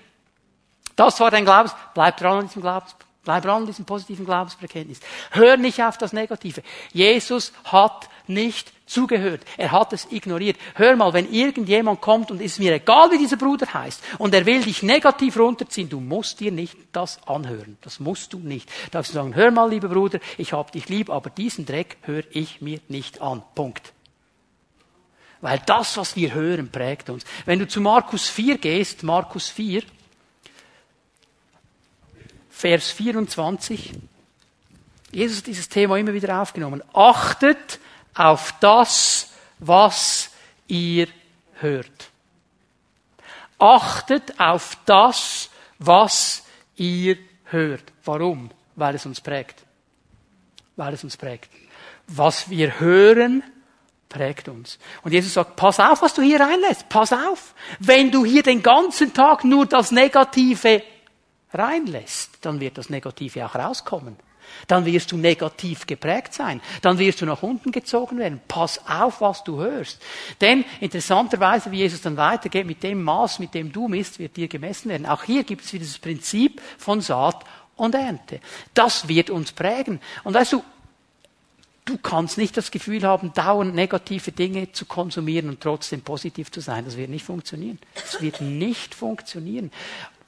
[0.97, 1.75] Das war dein Glaubens.
[1.95, 2.95] Bleib dran an diesem Glaubens.
[3.25, 5.01] Bleib dran an diesem positiven Glaubensbekenntnis.
[5.31, 6.63] Hör nicht auf das Negative.
[6.93, 9.43] Jesus hat nicht zugehört.
[9.57, 10.57] Er hat es ignoriert.
[10.75, 14.47] Hör mal, wenn irgendjemand kommt und ist mir egal, wie dieser Bruder heißt, und er
[14.47, 17.79] will dich negativ runterziehen, du musst dir nicht das anhören.
[17.81, 18.69] Das musst du nicht.
[18.87, 22.25] Du darfst sagen, hör mal, lieber Bruder, ich hab dich lieb, aber diesen Dreck höre
[22.31, 23.43] ich mir nicht an.
[23.55, 23.93] Punkt.
[25.41, 27.25] Weil das, was wir hören, prägt uns.
[27.47, 29.83] Wenn du zu Markus 4 gehst, Markus 4,
[32.49, 33.93] Vers 24,
[35.11, 36.83] Jesus hat dieses Thema immer wieder aufgenommen.
[36.93, 37.81] Achtet
[38.15, 40.31] auf das, was
[40.67, 41.09] ihr
[41.61, 42.11] hört.
[43.59, 46.43] Achtet auf das, was
[46.77, 47.85] ihr hört.
[48.05, 48.51] Warum?
[48.75, 49.63] Weil es uns prägt.
[50.77, 51.51] Weil es uns prägt.
[52.09, 53.43] Was wir hören,
[54.09, 54.79] prägt uns.
[55.03, 56.89] Und Jesus sagt, pass auf, was du hier reinlässt.
[56.89, 57.55] Pass auf.
[57.79, 60.83] Wenn du hier den ganzen Tag nur das Negative
[61.53, 64.17] reinlässt, dann wird das Negative auch rauskommen
[64.67, 66.61] dann wirst du negativ geprägt sein.
[66.81, 68.41] Dann wirst du nach unten gezogen werden.
[68.49, 70.01] Pass auf, was du hörst.
[70.41, 74.49] Denn interessanterweise, wie Jesus dann weitergeht, mit dem Maß, mit dem du misst, wird dir
[74.49, 75.07] gemessen werden.
[75.07, 77.45] Auch hier gibt es wieder das Prinzip von Saat
[77.77, 78.41] und Ernte.
[78.75, 80.01] Das wird uns prägen.
[80.25, 80.63] Und weißt du,
[81.85, 86.61] Du kannst nicht das Gefühl haben, dauernd negative Dinge zu konsumieren und trotzdem positiv zu
[86.61, 86.85] sein.
[86.85, 87.81] Das wird nicht funktionieren.
[87.95, 89.73] Das wird nicht funktionieren.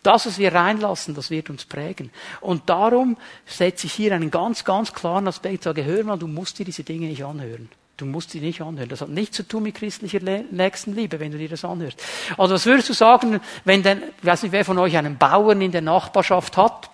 [0.04, 2.10] Das, was wir reinlassen, das wird uns prägen.
[2.42, 5.64] Und darum setze ich hier einen ganz, ganz klaren Aspekt.
[5.64, 7.70] Sage, hör mal, du musst dir diese Dinge nicht anhören.
[7.96, 8.88] Du musst sie nicht anhören.
[8.90, 12.02] Das hat nichts zu tun mit christlicher Nächstenliebe, wenn du dir das anhörst.
[12.36, 15.62] Also was würdest du sagen, wenn denn, ich weiß nicht, wer von euch einen Bauern
[15.62, 16.90] in der Nachbarschaft hat,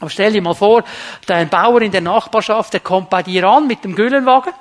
[0.00, 0.84] aber stell dir mal vor,
[1.26, 4.52] dein Bauer in der Nachbarschaft, der kommt bei dir an mit dem Güllenwagen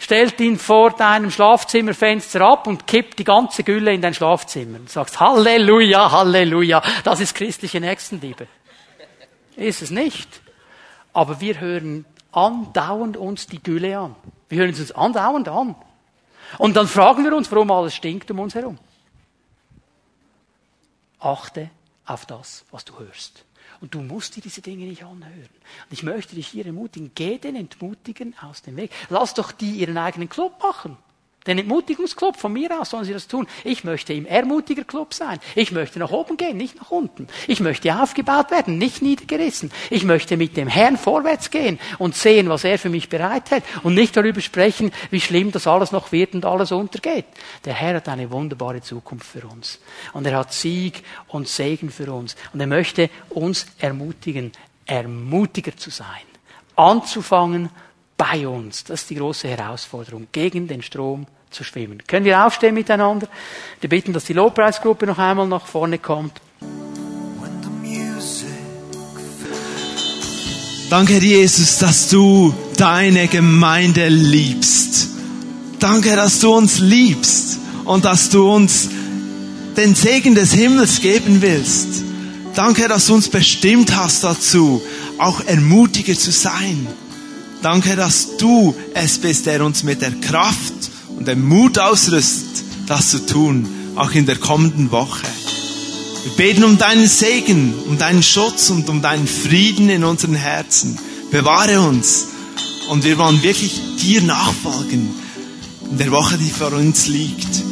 [0.00, 4.78] stellt ihn vor deinem Schlafzimmerfenster ab und kippt die ganze Gülle in dein Schlafzimmer.
[4.78, 8.48] Und sagst, Halleluja, Halleluja, das ist christliche Nächstenliebe.
[9.56, 10.40] Ist es nicht.
[11.12, 14.16] Aber wir hören andauernd uns die Gülle an.
[14.48, 15.74] Wir hören es uns andauernd an.
[16.58, 18.78] Und dann fragen wir uns, warum alles stinkt um uns herum.
[21.18, 21.70] Achte
[22.06, 23.44] auf das, was du hörst.
[23.80, 25.48] Und du musst dir diese Dinge nicht anhören.
[25.48, 28.90] Und ich möchte dich hier ermutigen, geh den Entmutigen aus dem Weg.
[29.08, 30.96] Lass doch die ihren eigenen Club machen.
[31.46, 33.46] Den Entmutigungsclub von mir aus sollen sie das tun.
[33.64, 35.38] Ich möchte im Ermutigerclub sein.
[35.54, 37.28] Ich möchte nach oben gehen, nicht nach unten.
[37.46, 39.70] Ich möchte aufgebaut werden, nicht niedergerissen.
[39.88, 43.94] Ich möchte mit dem Herrn vorwärts gehen und sehen, was er für mich bereithält und
[43.94, 47.24] nicht darüber sprechen, wie schlimm das alles noch wird und alles untergeht.
[47.64, 49.78] Der Herr hat eine wunderbare Zukunft für uns.
[50.12, 52.36] Und er hat Sieg und Segen für uns.
[52.52, 54.52] Und er möchte uns ermutigen,
[54.84, 56.06] Ermutiger zu sein.
[56.74, 57.70] Anzufangen
[58.20, 58.84] bei uns.
[58.84, 62.02] Das ist die große Herausforderung, gegen den Strom zu schwimmen.
[62.06, 63.26] Können wir aufstehen miteinander?
[63.80, 66.38] Wir bitten, dass die Lobpreisgruppe noch einmal nach vorne kommt.
[70.90, 75.08] Danke, Jesus, dass du deine Gemeinde liebst.
[75.78, 78.90] Danke, dass du uns liebst und dass du uns
[79.78, 82.02] den Segen des Himmels geben willst.
[82.54, 84.82] Danke, dass du uns bestimmt hast dazu,
[85.16, 86.86] auch Ermutiger zu sein.
[87.62, 90.72] Danke, dass du es bist, der uns mit der Kraft
[91.16, 95.26] und dem Mut ausrüstet, das zu tun, auch in der kommenden Woche.
[96.24, 100.98] Wir beten um deinen Segen, um deinen Schutz und um deinen Frieden in unseren Herzen.
[101.30, 102.28] Bewahre uns
[102.88, 105.10] und wir wollen wirklich dir nachfolgen
[105.90, 107.62] in der Woche, die vor uns liegt.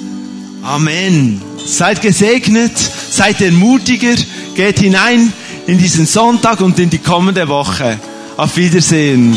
[0.63, 1.41] Amen.
[1.65, 2.73] Seid gesegnet,
[3.11, 4.17] seid ermutiger,
[4.55, 5.33] geht hinein
[5.67, 7.99] in diesen Sonntag und in die kommende Woche.
[8.37, 9.37] Auf Wiedersehen.